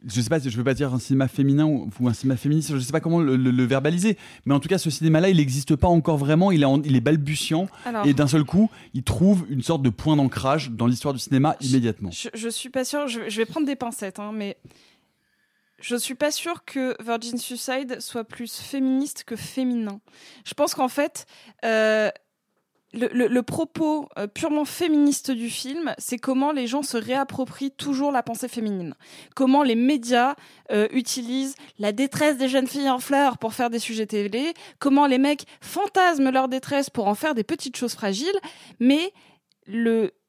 [0.04, 2.74] Je sais pas, je veux pas dire un cinéma féminin ou, ou un cinéma féministe,
[2.74, 5.36] je sais pas comment le, le- le verbaliser, mais en tout cas, ce cinéma-là, il
[5.38, 8.06] n'existe pas encore vraiment, il est, en- il est balbutiant, Alors.
[8.06, 11.56] et d'un seul coup, il trouve une sorte de point d'ancrage dans l'histoire du cinéma
[11.60, 12.10] immédiatement.
[12.12, 14.56] Je, je suis pas sûre, je, je vais prendre des pincettes, hein, mais
[15.80, 20.00] je suis pas sûre que Virgin Suicide soit plus féministe que féminin.
[20.46, 21.26] Je pense qu'en fait,
[21.64, 22.10] euh,
[22.96, 28.22] le, propos euh, purement féministe du film, c'est comment les gens se réapproprient toujours la
[28.22, 28.94] pensée féminine.
[29.34, 30.34] Comment les médias
[30.72, 34.54] euh, utilisent la détresse des jeunes filles en fleurs pour faire des sujets télé.
[34.78, 38.28] Comment les mecs fantasment leur détresse pour en faire des petites choses fragiles.
[38.80, 39.12] Mais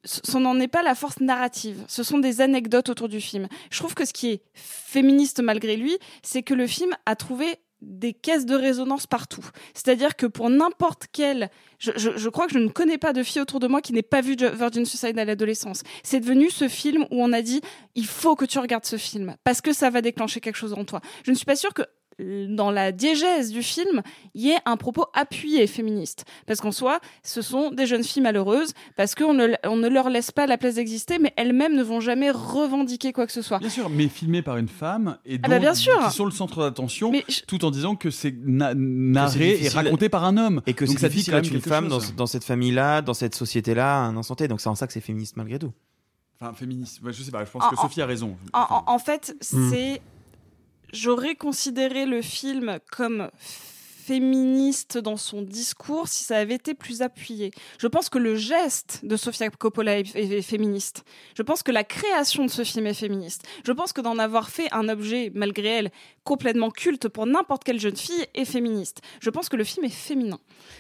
[0.03, 1.84] ce n'en est pas la force narrative.
[1.88, 3.47] Ce sont des anecdotes autour du film.
[3.69, 7.58] Je trouve que ce qui est féministe malgré lui, c'est que le film a trouvé
[7.81, 9.45] des caisses de résonance partout.
[9.73, 11.49] C'est-à-dire que pour n'importe quel...
[11.79, 14.01] Je, je- crois que je ne connais pas de fille autour de moi qui n'ait
[14.01, 15.83] pas vu Virgin Suicide à l'adolescence.
[16.03, 17.61] C'est devenu ce film où on a dit,
[17.93, 20.85] il faut que tu regardes ce film, parce que ça va déclencher quelque chose en
[20.85, 21.01] toi.
[21.23, 21.83] Je ne suis pas sûre que
[22.19, 24.01] dans la diégèse du film,
[24.34, 26.25] il y ait un propos appuyé féministe.
[26.47, 30.10] Parce qu'en soi, ce sont des jeunes filles malheureuses, parce qu'on ne, on ne leur
[30.10, 33.60] laisse pas la place d'exister, mais elles-mêmes ne vont jamais revendiquer quoi que ce soit.
[33.60, 35.93] Bien sûr, mais filmé par une femme et Ah bah donc bien sûr.
[36.08, 40.10] qui sont le centre d'attention, je- tout en disant que c'est na- narré et raconté
[40.10, 40.62] par un homme.
[40.65, 43.36] Et que Donc c'est difficile quand d'être même une femme dans, cette famille-là, dans cette
[43.36, 44.36] société-là, un instant.
[44.49, 45.71] Donc c'est en ça que c'est féministe malgré tout.
[46.39, 47.01] Enfin, féministe.
[47.03, 47.43] Ouais, je sais pas.
[47.45, 48.38] Je pense En- que Sophie a raison.
[48.53, 49.69] En, en- en fait, Hmm.
[49.71, 50.01] c'est.
[50.93, 53.30] J'aurais considéré le film comme
[54.08, 57.52] féministe dans son discours si ça avait été plus appuyé.
[57.78, 61.04] Je pense que le geste de Sofia Coppola est, est- est féministe.
[61.36, 63.43] Je pense que la création de ce film est féministe.
[63.65, 65.91] Je pense que d'en avoir fait un objet, malgré elle,
[66.24, 69.02] complètement culte pour n'importe quelle jeune fille est féministe.
[69.22, 70.39] Je pense que le film est féminin.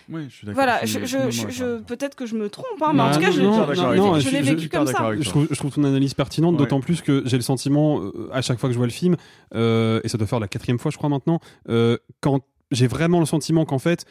[0.09, 0.63] Oui, je suis d'accord.
[0.63, 3.53] Voilà, je, je- peut-être que je me trompe, hein, mais en tout cas, je, non,
[3.73, 5.11] je- non, je- non, je l'ai je- vécu comme ça.
[5.19, 6.59] Je trouve, je trouve ton analyse pertinente, Ouais.
[6.59, 9.15] d'autant plus que j'ai le sentiment, euh, à chaque fois que je vois le film,
[9.55, 13.19] euh, et ça doit faire la quatrième fois, je crois maintenant, euh, quand j'ai vraiment
[13.19, 14.05] le sentiment qu'en fait,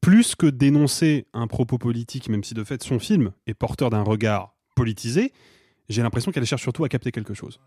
[0.00, 4.02] plus que dénoncer un propos politique, même si de fait son film est porteur d'un
[4.02, 5.32] regard politisé,
[5.88, 7.60] j'ai l'impression qu'elle cherche surtout à capter quelque chose.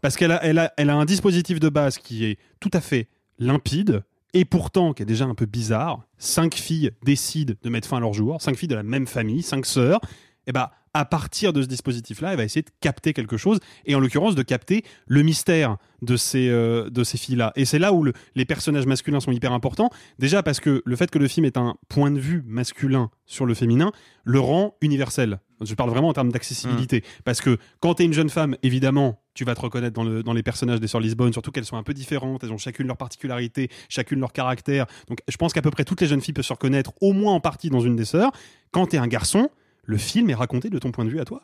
[0.00, 4.02] Parce qu'elle a, a un dispositif de base qui est tout à fait limpide,
[4.34, 6.02] et pourtant qui est déjà un peu bizarre.
[6.18, 9.42] Cinq filles décident de mettre fin à leur jour, cinq filles de la même famille,
[9.42, 10.00] cinq sœurs.
[10.46, 13.96] Et ben, à partir de ce dispositif-là, elle va essayer de capter quelque chose, et
[13.96, 17.52] en l'occurrence de capter le mystère de ces, euh, de ces filles-là.
[17.56, 19.90] Et c'est là où le- les personnages masculins sont hyper importants.
[20.20, 23.44] Déjà parce que le fait que le film est un point de vue masculin sur
[23.44, 23.90] le féminin
[24.22, 25.40] le rend universel.
[25.62, 27.02] Je parle vraiment en termes d'accessibilité.
[27.24, 30.22] Parce que quand tu es une jeune femme, évidemment, tu vas te reconnaître dans, le-
[30.22, 32.86] dans les personnages des Sœurs Lisbonne, surtout qu'elles sont un peu différentes, elles ont chacune
[32.86, 34.86] leur particularité, chacune leur caractère.
[35.08, 37.32] Donc je pense qu'à peu près toutes les jeunes filles peuvent se reconnaître au moins
[37.34, 38.30] en partie dans une des sœurs.
[38.70, 39.48] Quand tu es un garçon,
[39.86, 41.42] le film est raconté de ton point de vue à toi.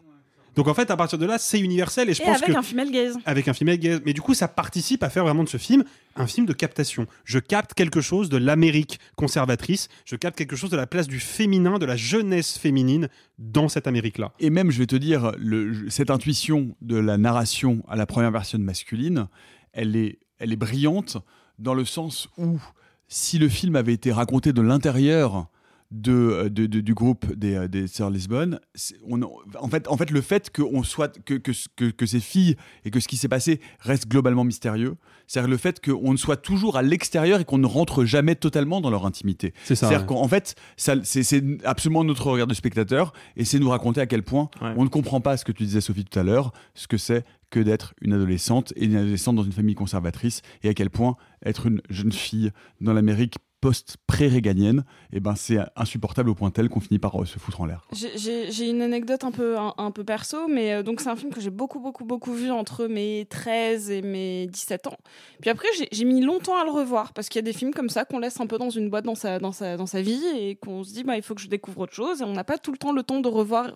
[0.57, 2.59] Donc en fait, à partir de là, c'est universel et je Et pense avec que
[2.59, 3.17] un female gaze.
[3.25, 4.01] avec un film gay.
[4.05, 5.85] Mais du coup, ça participe à faire vraiment de ce film
[6.17, 7.07] un film de captation.
[7.25, 11.21] Je capte quelque chose de l'Amérique conservatrice, je capte quelque chose de la place du
[11.21, 14.33] féminin, de la jeunesse féminine dans cette Amérique-là.
[14.41, 18.33] Et même, je vais te dire, le- cette intuition de la narration à la première
[18.33, 19.29] version masculine,
[19.73, 21.17] elle est, elle est brillante
[21.61, 22.59] dans le sens où
[23.07, 25.47] si le film avait été raconté de l'intérieur
[25.91, 28.61] de, de- de- du groupe des, euh, des Sœurs Lisbonne,
[29.09, 32.21] on, en, fait, en fait, le fait que, on soit, que, que, que, que ces
[32.21, 36.37] filles et que ce qui s'est passé reste globalement mystérieux, c'est-à-dire le fait qu'on soit
[36.37, 39.53] toujours à l'extérieur et qu'on ne rentre jamais totalement dans leur intimité.
[39.65, 40.17] C'est ça, C'est-à-dire ouais.
[40.17, 44.49] qu'en fait, c'est absolument notre regard de spectateur et c'est nous raconter à quel point
[44.61, 47.25] on ne comprend pas ce que tu disais, Sophie, tout à l'heure, ce que c'est
[47.51, 51.17] que d'être une adolescente et une adolescente dans une famille conservatrice et à quel point
[51.45, 56.81] être une jeune fille dans l'Amérique post-pré-réganienne, eh ben, c'est insupportable au point tel qu'on
[56.81, 57.87] finit par euh, se foutre en l'air.
[57.93, 61.41] J'ai- une anecdote un peu, un, peu perso, mais euh, donc c'est un film que
[61.41, 64.97] j'ai beaucoup, beaucoup, beaucoup vu entre mes 13 et mes 17 ans.
[65.41, 67.73] Puis après, j'ai- j'ai mis longtemps à le revoir parce qu'il y a des films
[67.75, 70.03] comme ça qu'on laisse un peu dans une boîte dans sa, dans sa, dans sa
[70.03, 72.33] vie et qu'on se dit, bah, il faut que je découvre autre chose et on
[72.33, 73.73] n'a pas tout le temps le temps de revoir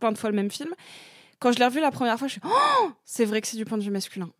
[0.00, 0.70] plein de fois le même film.
[1.38, 3.64] Quand je l'ai revu la première fois, je suis, oh, c'est vrai que c'est du
[3.64, 4.30] point de vue masculin.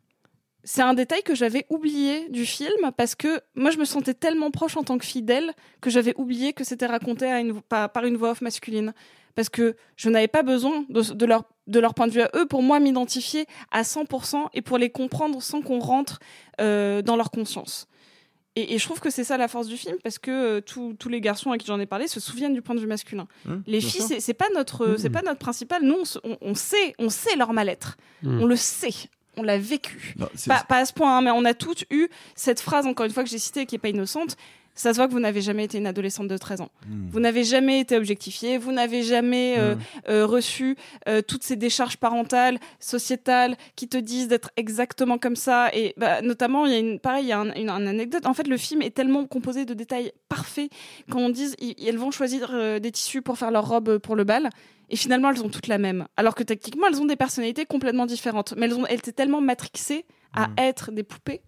[0.68, 4.50] C'est un détail que j'avais oublié du film parce que moi je me sentais tellement
[4.50, 7.90] proche en tant que fille d'elle que j'avais oublié que c'était raconté à une, par,
[7.90, 8.92] par une voix off masculine.
[9.36, 12.30] Parce que je n'avais pas besoin de, de leur, de leur point de vue à
[12.34, 16.18] eux pour moi m'identifier à 100% et pour les comprendre sans qu'on rentre
[16.60, 17.86] euh, dans leur conscience.
[18.56, 20.94] Et, et je trouve que c'est ça la force du film parce que euh, tous-
[20.98, 23.28] tous les garçons à qui j'en ai parlé se souviennent du point de vue masculin.
[23.44, 24.98] Mmh, les filles, c'est pas notre, Mmh.
[24.98, 25.82] c'est pas notre principal.
[25.84, 25.98] Nous,
[26.40, 27.98] on sait, on sait leur mal-être.
[28.22, 28.40] Mmh.
[28.40, 28.94] On le sait.
[29.36, 30.14] On l'a vécu.
[30.18, 33.06] Non, Pas, pas à ce point, hein, mais on a toutes eu cette phrase, encore
[33.06, 34.36] une fois, que j'ai citée qui est pas innocente.
[34.76, 36.68] Ça se voit que vous n'avez jamais été une adolescente de 13 ans.
[36.86, 37.08] Hmm.
[37.10, 39.74] Vous n'avez jamais été objectifiée, vous n'avez jamais euh,
[40.08, 40.76] euh, reçu
[41.08, 45.70] euh, toutes ces décharges parentales, sociétales, qui te disent d'être exactement comme ça.
[45.72, 48.26] Et bah, notamment, il y a une, pareil, il y a un- une, une anecdote.
[48.26, 50.70] En fait, le film est tellement composé de détails parfaits
[51.10, 54.50] quand on dit elles vont choisir des tissus pour faire leur robe pour le bal.
[54.90, 56.06] Et finalement, elles ont toutes la même.
[56.16, 58.54] Alors que techniquement, elles ont des personnalités complètement différentes.
[58.56, 61.40] Mais elles, ont, elles étaient tellement matrixées à être des poupées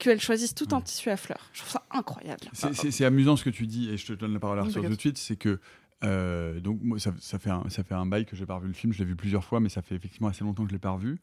[0.00, 1.48] qu'elles choisissent tout un tissu à fleurs.
[1.52, 2.40] Je trouve ça incroyable.
[2.52, 4.88] C'est- amusant ce que tu dis, et je te donne la parole à Arthur tout
[4.96, 5.60] de suite, c'est que
[6.02, 8.68] euh, donc moi, ça, ça fait un, ça fait un bail que j'ai pas revu
[8.68, 10.74] le film, je l'ai vu plusieurs fois, mais ça fait effectivement assez longtemps que je
[10.74, 11.20] l'ai pas revu.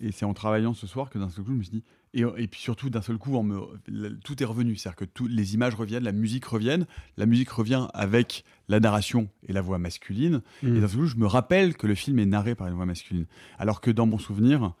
[0.00, 2.22] Et c'est en travaillant ce soir que d'un seul coup, je me suis dit, et,
[2.36, 3.58] et puis surtout d'un seul coup, en me,
[3.88, 6.84] la- tout est revenu, c'est-à-dire que tout- les images reviennent, la musique revient,
[7.16, 10.76] la musique revient avec la narration et la voix masculine, Mm.
[10.76, 12.84] et d'un seul coup, je me rappelle que le film est narré par une voix
[12.86, 13.26] masculine,
[13.58, 14.74] alors que dans mon souvenir,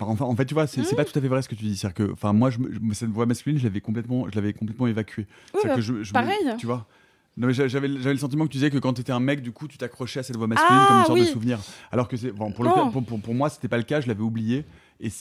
[0.00, 1.54] Enfin, enfin, en fait, tu vois, c'est c'est pas tout à fait vrai ce que
[1.54, 1.76] tu dis.
[1.76, 4.52] C'est-à-dire que, enfin, moi, je, me- je- cette voix masculine, je l'avais complètement, je l'avais
[4.52, 5.26] complètement évacuée.
[5.54, 6.36] Oui, bah, que je- je me- pareil.
[6.58, 6.86] tu vois.
[7.36, 9.20] Non, mais j'a- j'avais j'avais le sentiment que tu disais que quand tu étais un
[9.20, 11.58] mec, du coup, tu t'accrochais à cette voix masculine Ah, comme une sorte de souvenir.
[11.92, 12.76] Alors que c'est bon, pour, le Non.
[12.76, 14.00] cas- pour, pour, pour moi, c'était pas le cas.
[14.00, 14.64] Je l'avais oublié.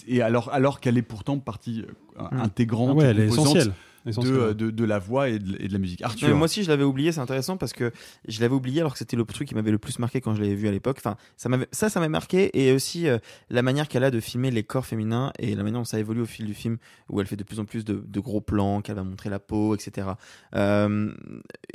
[0.08, 1.84] Et, alors, alors qu'elle est pourtant partie
[2.20, 2.40] euh, Mm.
[2.42, 3.74] intégrante, Ah ouais, elle est essentielle.
[4.06, 6.02] Essentielle, de, de, de la voix et de, et de la musique.
[6.02, 6.36] Arthur.
[6.36, 7.12] moi aussi, je l'avais oublié.
[7.12, 7.92] C'est intéressant parce que
[8.28, 10.42] je l'avais oublié alors que c'était le truc qui m'avait le plus marqué quand je
[10.42, 10.98] l'avais vu à l'époque.
[11.00, 13.18] Enfin, ça m'avait, ça, ça m'a marqué et aussi euh,
[13.50, 16.22] la manière qu'elle a de filmer les corps féminins et la manière dont ça évolue
[16.22, 16.78] au fil du film,
[17.10, 19.40] où elle fait de plus en plus de, de gros plans, qu'elle va montrer la
[19.40, 20.08] peau, etc.
[20.56, 21.14] Euh,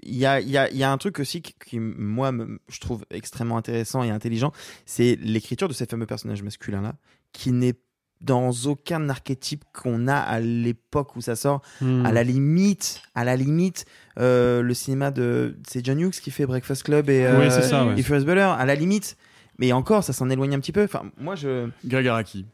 [0.02, 2.32] Il y a, il y a, il y a un truc aussi qui, qui, moi,
[2.32, 4.52] me- je trouve extrêmement intéressant et intelligent,
[4.86, 6.94] c'est l'écriture de ces fameux personnages masculins là,
[7.32, 7.74] qui n'est
[8.20, 11.62] dans aucun archétype qu'on a à l'époque où ça sort.
[11.80, 12.04] Hmm.
[12.04, 13.84] À la limite, à la limite,
[14.18, 17.86] euh, le cinéma de c'est John Hughes qui fait Breakfast Club et, euh, c'est ça,
[17.86, 17.98] ouais.
[17.98, 18.40] et Ferris Bueller.
[18.58, 19.16] À la limite,
[19.58, 20.84] mais encore, ça s'en éloigne un petit peu.
[20.84, 21.68] Enfin, moi je.
[21.84, 22.46] Greg Araki.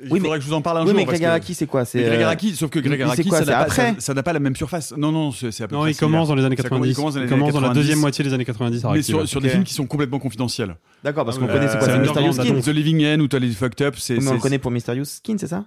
[0.00, 0.96] Il Oui, faudrait mais- que je vous en parle un oui, jour.
[0.96, 1.84] mais parce Greg que- Araki, c'est quoi?
[1.84, 4.00] C'est, Mais Greg euh, Araki, sauf que Greg mais Araki, ça n'a pas, après ça-
[4.00, 4.94] ça n'a pas la même surface.
[4.96, 6.90] Non, non, c'est à peu Non, près il commence dans les années Ça commence- 90.
[6.92, 7.80] Il commence dans les Il commence dans la 90.
[7.80, 8.84] deuxième moitié des années 90.
[8.92, 10.76] Mais sur, des films qui sont complètement confidentiels.
[11.04, 11.86] D'accord, parce qu'on Euh, connaît c'est quoi?
[11.88, 12.60] c'est Mysterious Skin.
[12.60, 14.16] The Living End ou Totally Fucked Up, c'est.
[14.18, 15.66] Mais on le connaît pour Mysterious Skin, c'est ça?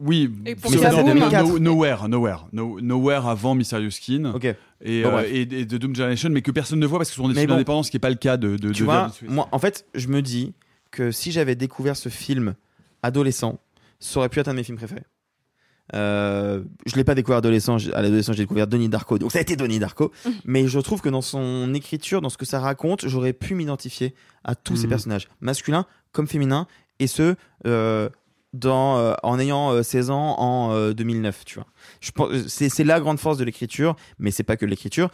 [0.00, 1.46] Oui, Et pour c'est Kaboom, dans- 2004.
[1.46, 4.32] no- Nowhere, Nowhere, No- Nowhere avant Mysterious Skin.
[4.34, 4.44] Ok.
[4.84, 5.26] Et, Bon, euh, bref.
[5.30, 7.34] et, et de Doom Generation, mais que personne ne voit parce que ce sont des
[7.34, 7.54] Mais films bon.
[7.54, 8.56] indépendants, ce qui n'est pas le cas de.
[8.56, 10.52] de Tu de vois, moi, en fait, je me dis
[10.90, 12.54] que si j'avais découvert ce film
[13.02, 13.58] adolescent,
[14.00, 15.04] ça aurait pu être un de mes films préférés.
[15.94, 19.42] Euh, je l'ai pas découvert adolescent, à l'adolescent j'ai découvert Donnie Darko, donc ça a
[19.42, 20.10] été Donnie Darko.
[20.44, 24.14] mais je trouve que dans son écriture, dans ce que ça raconte, j'aurais pu m'identifier
[24.44, 24.90] à tous ces Mhm.
[24.90, 26.66] personnages, masculins comme féminins,
[26.98, 27.34] et ce
[27.66, 28.08] euh,
[28.52, 31.44] dans, euh, en ayant euh, 16 ans en euh, 2009.
[31.44, 31.66] Tu vois,
[32.00, 35.10] je pense c'est c'est la grande force de l'écriture, mais c'est pas que de l'écriture.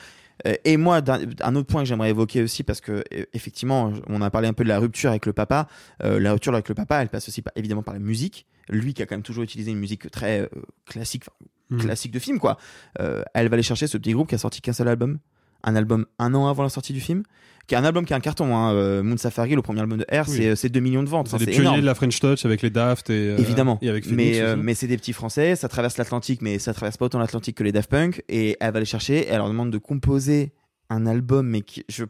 [0.47, 1.01] Euh, Et moi,
[1.43, 4.53] un autre point que j'aimerais évoquer aussi, parce que euh, effectivement, on a parlé un
[4.53, 5.67] peu de la rupture avec le papa.
[6.05, 8.47] Euh, la rupture avec le papa, elle passe aussi par- évidemment par la musique.
[8.69, 10.47] Lui qui a quand même toujours utilisé une musique très euh,
[10.87, 11.25] classique,
[11.71, 11.81] Mhm.
[11.81, 12.57] classique de film, quoi.
[13.01, 15.19] Euh, elle va aller chercher ce petit groupe qui a sorti qu'un seul album,
[15.65, 17.23] un album un an avant la sortie du film,
[17.67, 18.57] qui est un album qui est un carton.
[18.57, 18.73] Hein.
[18.73, 20.37] Euh, Moon Safari, le premier album de R, Oui.
[20.37, 21.29] c'est- c'est 2 millions de ventes.
[21.29, 23.79] C'est Enfin, des pionniers de la French Touch avec les Daft et, euh, Évidemment.
[23.83, 26.73] et avec Phoenix mais, euh, mais c'est des petits Français, ça traverse l'Atlantique, mais ça
[26.73, 28.23] traverse pas autant l'Atlantique que les Daft Punk.
[28.29, 30.53] Et elle va les chercher, elle leur demande de composer
[30.91, 32.05] un album, mais qui, je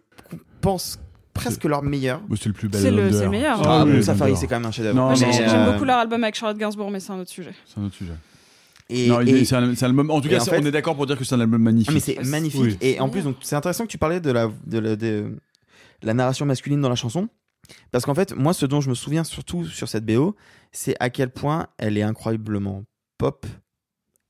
[0.61, 1.00] pense
[1.34, 2.20] presque leur meilleur.
[2.37, 3.30] C'est le plus bel C'est le- album c'est le d'heure.
[3.30, 3.62] meilleur.
[3.68, 5.14] Ah, oui, Moon Safari, c'est quand même un chef-d'œuvre.
[5.16, 7.52] J'aime euh, beaucoup leur album avec Charlotte Gainsbourg, mais c'est un autre sujet.
[7.66, 8.12] C'est un autre sujet.
[8.90, 10.11] Et, non, il et- est- c'est un, album.
[10.11, 11.62] En tout cas, en c'est- fait- on est d'accord pour dire que c'est un album
[11.62, 11.88] magnifique.
[11.90, 12.61] Ah, mais c'est magnifique.
[12.62, 12.79] Oui.
[12.81, 15.37] Et en plus, donc, c'est intéressant que tu parlais de la, de la, de
[16.03, 17.29] la narration masculine dans la chanson.
[17.90, 20.35] Parce qu'en fait, moi, ce dont je me souviens surtout sur cette BO,
[20.72, 22.85] c'est à quel point elle est incroyablement
[23.18, 23.46] pop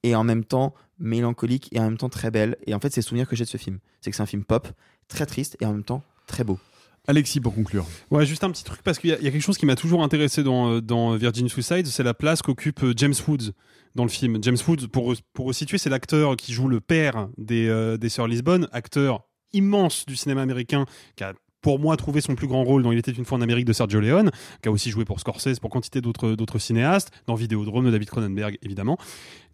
[0.03, 2.57] et en même temps mélancolique et en même temps très belle.
[2.67, 3.79] Et en fait, c'est le souvenir que j'ai de ce film.
[4.01, 4.67] C'est que c'est un film pop,
[5.07, 6.59] très triste et en même temps très beau.
[7.07, 7.87] Alexis, pour conclure.
[8.11, 9.65] Ouais, juste un petit truc parce qu'il y, a il y a quelque chose qui
[9.67, 13.53] m'a toujours intéressé dans, euh, dans Virgin Suicide, c'est la place qu'occupe euh, James Woods
[13.95, 14.39] dans le film.
[14.43, 18.29] James Woods, pour, pour resituer, c'est l'acteur qui joue le père des, euh, des Sœurs
[18.29, 20.85] Lisbonne, acteur immense du cinéma américain
[21.17, 23.41] qui a pour moi trouvé son plus grand rôle dans Il était une fois en
[23.41, 24.31] Amérique de Sergio Leone,
[24.63, 28.59] qui a aussi joué pour Scorsese, pour quantité d'autres cinéastes, dans Vidéodrome de David Cronenberg
[28.63, 28.97] évidemment.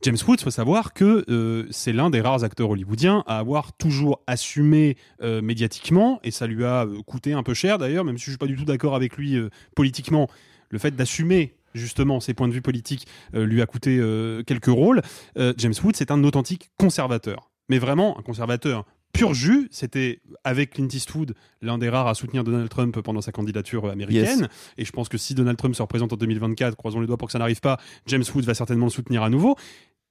[0.02, 4.20] James Woods, faut savoir que euh, c'est l'un des rares acteurs hollywoodiens à avoir toujours
[4.26, 8.26] assumé euh, médiatiquement, et ça lui a euh, coûté un peu cher d'ailleurs, même si
[8.26, 9.38] je suis pas du tout d'accord avec lui
[9.74, 10.28] politiquement,
[10.70, 14.66] le fait d'assumer justement ses points de vue politiques euh, lui a coûté euh, quelques
[14.66, 15.02] rôles.
[15.38, 19.68] Euh, James Woods c'est un authentique conservateur, mais vraiment un conservateur pur jus.
[19.70, 24.40] C'était avec Clint Eastwood l'un des rares à soutenir Donald Trump pendant sa candidature américaine.
[24.40, 24.48] Yes.
[24.78, 27.28] Et je pense que si Donald Trump se représente en 2024, croisons les doigts pour
[27.28, 29.56] que ça n'arrive pas, James Woods va certainement le soutenir à nouveau.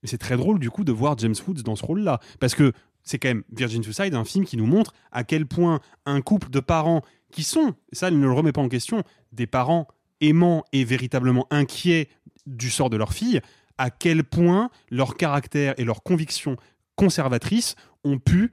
[0.01, 2.19] Mais c'est très drôle du coup de voir James Woods dans ce rôle-là.
[2.39, 2.73] Parce que
[3.03, 6.49] c'est quand même Virgin Suicide, un film qui nous montre à quel point un couple
[6.49, 9.87] de parents qui sont, et ça il ne le remet pas en question, des parents
[10.23, 12.09] aimants et véritablement inquiets
[12.45, 13.41] du sort de leur fille,
[13.77, 16.57] à quel point leur caractère et leurs convictions
[16.95, 18.51] conservatrices ont pu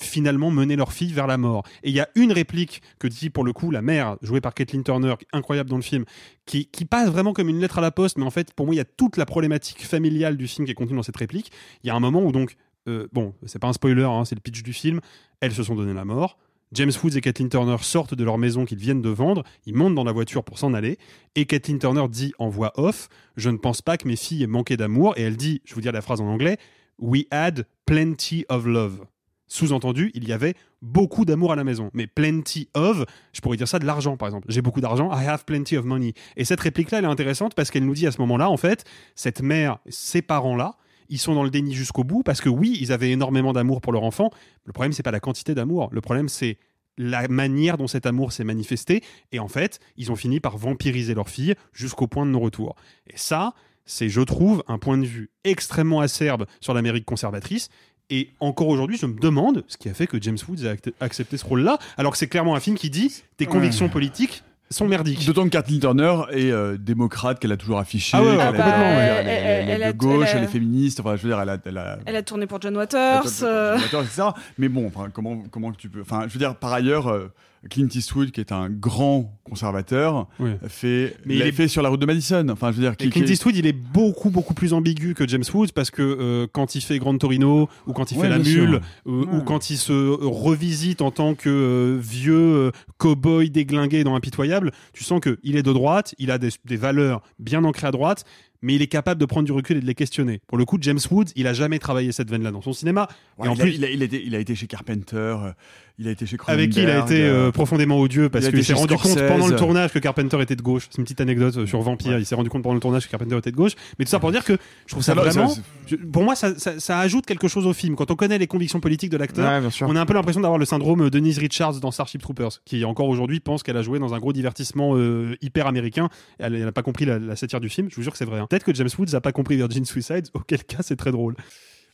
[0.00, 1.64] finalement mener leur fille vers la mort.
[1.82, 4.54] Et il y a une réplique que dit pour le coup la mère, jouée par
[4.54, 6.04] Kathleen Turner, incroyable dans le film,
[6.46, 8.74] qui, qui passe vraiment comme une lettre à la poste, mais en fait pour moi
[8.74, 11.50] il y a toute la problématique familiale du film qui est contenue dans cette réplique.
[11.82, 12.56] Il y a un moment où donc,
[12.88, 15.00] euh, bon, c'est pas un spoiler, hein, c'est le pitch du film,
[15.40, 16.38] elles se sont donné la mort.
[16.72, 19.94] James Woods et Kathleen Turner sortent de leur maison qu'ils viennent de vendre, ils montent
[19.94, 20.98] dans la voiture pour s'en aller,
[21.34, 24.48] et Kathleen Turner dit en voix off Je ne pense pas que mes filles aient
[24.48, 26.58] manqué d'amour, et elle dit, je vous dire la phrase en anglais
[26.98, 29.06] We had plenty of love.
[29.46, 31.90] Sous-entendu, il y avait beaucoup d'amour à la maison.
[31.94, 34.46] Mais plenty of, je pourrais dire ça de l'argent, par exemple.
[34.50, 36.12] J'ai beaucoup d'argent, I have plenty of money.
[36.36, 38.84] Et cette réplique-là, elle est intéressante parce qu'elle nous dit à ce moment-là, en fait,
[39.14, 40.76] cette mère, ces parents-là,
[41.08, 43.92] ils sont dans le déni jusqu'au bout parce que oui, ils avaient énormément d'amour pour
[43.92, 44.30] leur enfant.
[44.64, 45.88] Le problème, c'est pas la quantité d'amour.
[45.92, 46.58] Le problème, c'est
[46.98, 49.02] la manière dont cet amour s'est manifesté.
[49.32, 52.74] Et en fait, ils ont fini par vampiriser leur fille jusqu'au point de non-retour.
[53.06, 53.54] Et ça,
[53.86, 57.70] c'est, je trouve, un point de vue extrêmement acerbe sur l'Amérique conservatrice.
[58.10, 61.36] Et encore aujourd'hui, je me demande ce qui a fait que James Woods a accepté
[61.36, 65.24] ce rôle-là, alors que c'est clairement un film qui dit tes convictions politiques sont merdiques.
[65.26, 68.16] D'autant que Kathleen Turner est euh, démocrate, qu'elle a toujours affiché.
[68.16, 69.32] Ah ouais, a- complètement, elle, ouais.
[69.32, 69.36] est-
[69.70, 71.00] elle Elle- de gauche, elle est féministe.
[71.00, 71.56] Enfin, je veux dire, elle a.
[71.64, 73.22] Elle a Elle a tourné pour John Waters.
[73.42, 74.22] euh, Waters, etc.
[74.58, 76.00] Mais bon, enfin, comment, comment tu peux.
[76.02, 77.30] Enfin, je veux dire, par ailleurs, euh,
[77.70, 80.50] Clint Eastwood, qui est un grand conservateur, Oui.
[80.68, 82.46] fait, Mais il est- fait sur la route de Madison.
[82.50, 85.68] Enfin, je veux dire, Clint Eastwood, il est beaucoup beaucoup plus ambigu que James Woods
[85.74, 88.38] parce que euh, quand il fait Grand Torino ou quand il Ouais, fait La.
[88.38, 89.26] Mule euh, Ouais.
[89.36, 94.70] ou quand il se revisite en tant que euh, vieux euh, cow-boy déglingué dans Impitoyable,
[94.92, 97.90] tu sens que il est de droite, il a des, des valeurs bien ancrées à
[97.90, 98.24] droite.
[98.62, 100.40] Mais il est capable de prendre du recul et de les questionner.
[100.48, 103.06] Pour le coup, James Woods, il a jamais travaillé cette veine-là dans son cinéma.
[103.38, 104.66] Ouais, et en il, a, plus, il, a, il a été, il a été chez
[104.66, 105.52] Carpenter, euh,
[106.00, 106.60] il a été chez Cronenberg.
[106.64, 109.46] avec qui il a été euh, euh, profondément odieux parce qu'il s'est rendu compte pendant
[109.46, 110.86] le tournage que Carpenter était de gauche.
[110.90, 112.18] C'est une petite anecdote sur Vampire.
[112.18, 113.72] Il s'est rendu compte pendant le tournage que Carpenter était de gauche.
[113.98, 114.56] Mais tout ça pour dire que
[114.86, 115.48] je trouve ça vraiment.
[115.48, 117.94] ça- je- pour moi, ça, ajoute quelque chose au film.
[117.94, 120.58] Quand on connaît les convictions politiques de l'acteur, Ouais, on a un peu l'impression d'avoir
[120.58, 124.14] le syndrome Denise Richards dans Starship Troopers, qui encore aujourd'hui pense qu'elle a joué dans
[124.14, 126.08] un gros divertissement euh, hyper américain.
[126.38, 127.88] Elle n'a pas compris la, la satire du film.
[127.90, 128.38] Je vous jure que c'est vrai.
[128.40, 128.46] hein.
[128.48, 131.36] Peut-être que James Woods n'a pas compris Virgin Suicides, auquel cas c'est très drôle.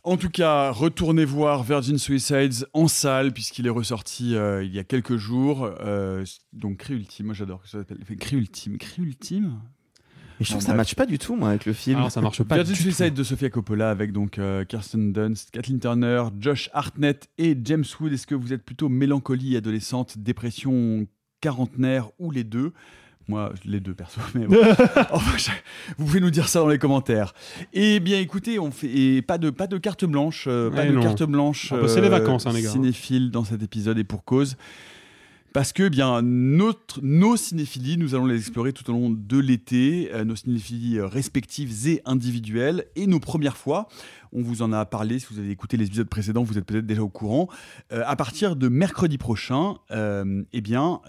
[0.07, 4.79] En tout cas, retournez voir Virgin Suicides en salle, puisqu'il est ressorti euh, il y
[4.79, 5.71] a quelques jours.
[5.81, 7.99] Euh, donc, Cri Ultime, moi j'adore que ça s'appelle.
[8.21, 8.77] Cri Ultime.
[8.77, 9.61] Cri Ultime?
[10.39, 10.79] Mais je trouve que ça bref.
[10.79, 11.97] matche pas du tout, moi, avec le film.
[11.97, 12.57] Alors ça marche pas.
[12.57, 12.83] Virgin du tout.
[12.83, 17.85] Suicide de Sofia Coppola avec donc euh, Kirsten Dunst, Kathleen Turner, Josh Hartnett et James
[17.99, 18.13] Wood.
[18.13, 21.07] Est-ce que vous êtes plutôt mélancolie adolescente, dépression
[21.41, 22.75] quarantenaire ou les deux?
[23.29, 24.57] Moi, les deux perso, mais bon.
[25.11, 25.51] Enfin, je-
[25.99, 27.35] vous pouvez nous dire ça dans les commentaires.
[27.73, 30.89] Eh bien, écoutez, on fait et pas de pas de carte blanche, euh, pas Ouais,
[30.89, 31.03] de non.
[31.03, 31.69] carte blanche.
[31.73, 32.71] Ah bah, c'est les vacances, hein, les gars.
[32.71, 34.57] Cinéphile dans cet épisode et pour cause.
[35.55, 40.11] Parce que bien notre, nos cinéphilies, nous allons les explorer tout au long de l'été,
[40.13, 43.87] euh, nos cinéphilies euh, respectives et individuelles, et nos premières fois.
[44.33, 46.87] On vous en a parlé, si vous avez écouté les épisodes précédents, vous êtes peut-être
[46.87, 47.49] déjà au courant.
[47.93, 51.01] Euh, à partir de mercredi prochain, eh bien,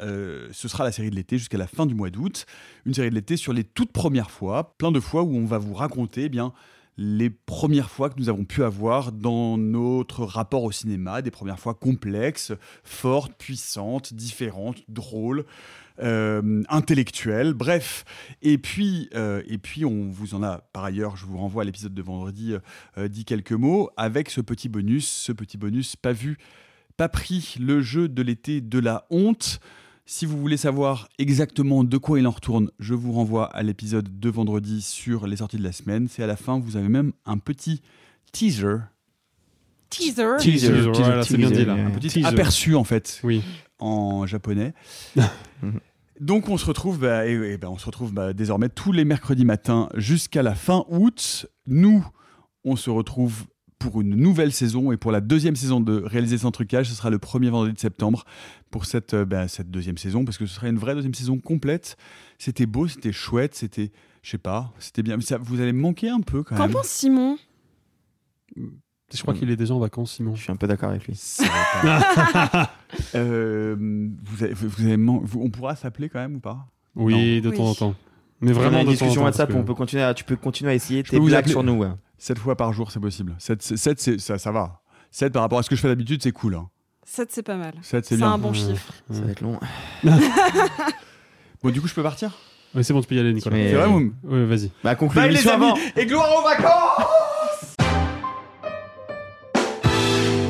[0.52, 2.46] ce sera la série de l'été jusqu'à la fin du mois d'août.
[2.86, 5.58] Une série de l'été sur les toutes premières fois, plein de fois où on va
[5.58, 6.54] vous raconter eh bien
[6.98, 11.60] les premières fois que nous avons pu avoir dans notre rapport au cinéma, des premières
[11.60, 15.46] fois complexes, fortes, puissantes, différentes, drôles,
[16.02, 18.06] euh, intellectuelles, bref.
[18.42, 21.66] Et puis, euh, et puis, on vous en a par ailleurs, je vous renvoie à
[21.66, 22.54] l'épisode de vendredi,
[22.98, 26.38] euh, dit quelques mots, avec ce petit bonus, ce petit bonus pas vu,
[26.98, 29.60] pas pris, le jeu de l'été de la honte.
[30.08, 34.20] Si vous voulez savoir exactement de quoi il en retourne, je vous renvoie à l'épisode
[34.20, 36.08] de vendredi sur les sorties de la semaine.
[36.08, 37.82] C'est à la fin, vous avez même un petit
[38.32, 38.78] teaser.
[39.90, 40.36] Teaser.
[40.40, 41.74] Teaser, voilà, c'est bien dit là.
[41.74, 42.26] Un petit Teaser.
[42.28, 43.42] aperçu en fait Oui.
[43.80, 44.74] en japonais.
[46.20, 49.06] Donc on se retrouve, bah, et- et bah, on se retrouve bah, désormais tous les
[49.06, 51.48] mercredis matins jusqu'à la fin août.
[51.66, 52.06] Nous,
[52.64, 53.46] on se retrouve
[53.80, 57.10] pour une nouvelle saison et pour la deuxième saison de Réaliser sans trucage, ce sera
[57.10, 58.24] le premier vendredi de septembre
[58.72, 61.38] pour cette, euh, bah, cette deuxième saison parce que ce sera une vraie deuxième saison
[61.38, 61.98] complète.
[62.40, 63.92] C'était beau, c'était chouette, c'était,
[64.24, 65.18] je sais pas, c'était bien.
[65.18, 66.72] Mais ça, vous allez me manquer un peu quand Qu'en même.
[66.72, 67.38] pense Simon?
[69.14, 70.34] Je crois qu'il est déjà en vacances, Simon.
[70.36, 71.20] Je suis un peu d'accord avec lui.
[73.14, 73.76] Euh,
[74.24, 76.66] vous avez, vous avez man- vous- on pourra s'appeler quand même ou pas?
[76.96, 77.58] Oui, de Oui.
[77.58, 77.96] temps en temps.
[78.42, 79.26] Mais Vraiment, vraiment une de temps en discussion temps.
[79.26, 81.34] WhatsApp, parce on que- peut continuer à, tu peux continuer à essayer Je tes blagues
[81.40, 81.74] appeler- sur nous.
[81.74, 81.90] ouais.
[82.18, 83.36] 7 fois par jour, c'est possible.
[83.40, 83.62] 7,
[84.20, 84.82] ça, ça va.
[85.12, 86.56] 7 par rapport à ce que je fais d'habitude, c'est cool.
[86.56, 86.70] Hein.
[87.06, 87.74] 7, c'est pas mal.
[87.82, 88.32] 7, c'est C'est bien.
[88.34, 88.94] un bon chiffre.
[89.12, 89.60] Ça va être long.
[91.64, 92.32] Bon, du coup, je peux partir?
[92.76, 93.56] Ouais, c'est bon, tu peux y aller, Nicolas.
[93.56, 94.70] C'est vrai, vous Ouais, vas-y.
[94.84, 95.78] Bah, conclue Bye les amis avant.
[95.96, 97.76] Et gloire aux vacances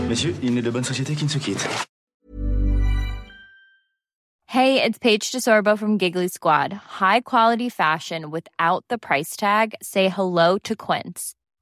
[0.09, 1.66] Messieurs, il n'est de bonne société qui ne se quitte.
[4.47, 6.74] Hey, it's Paige DeSorbo from Giggly Squad.
[6.99, 9.74] High quality fashion without the price tag.
[9.82, 11.34] Say hello to Quince.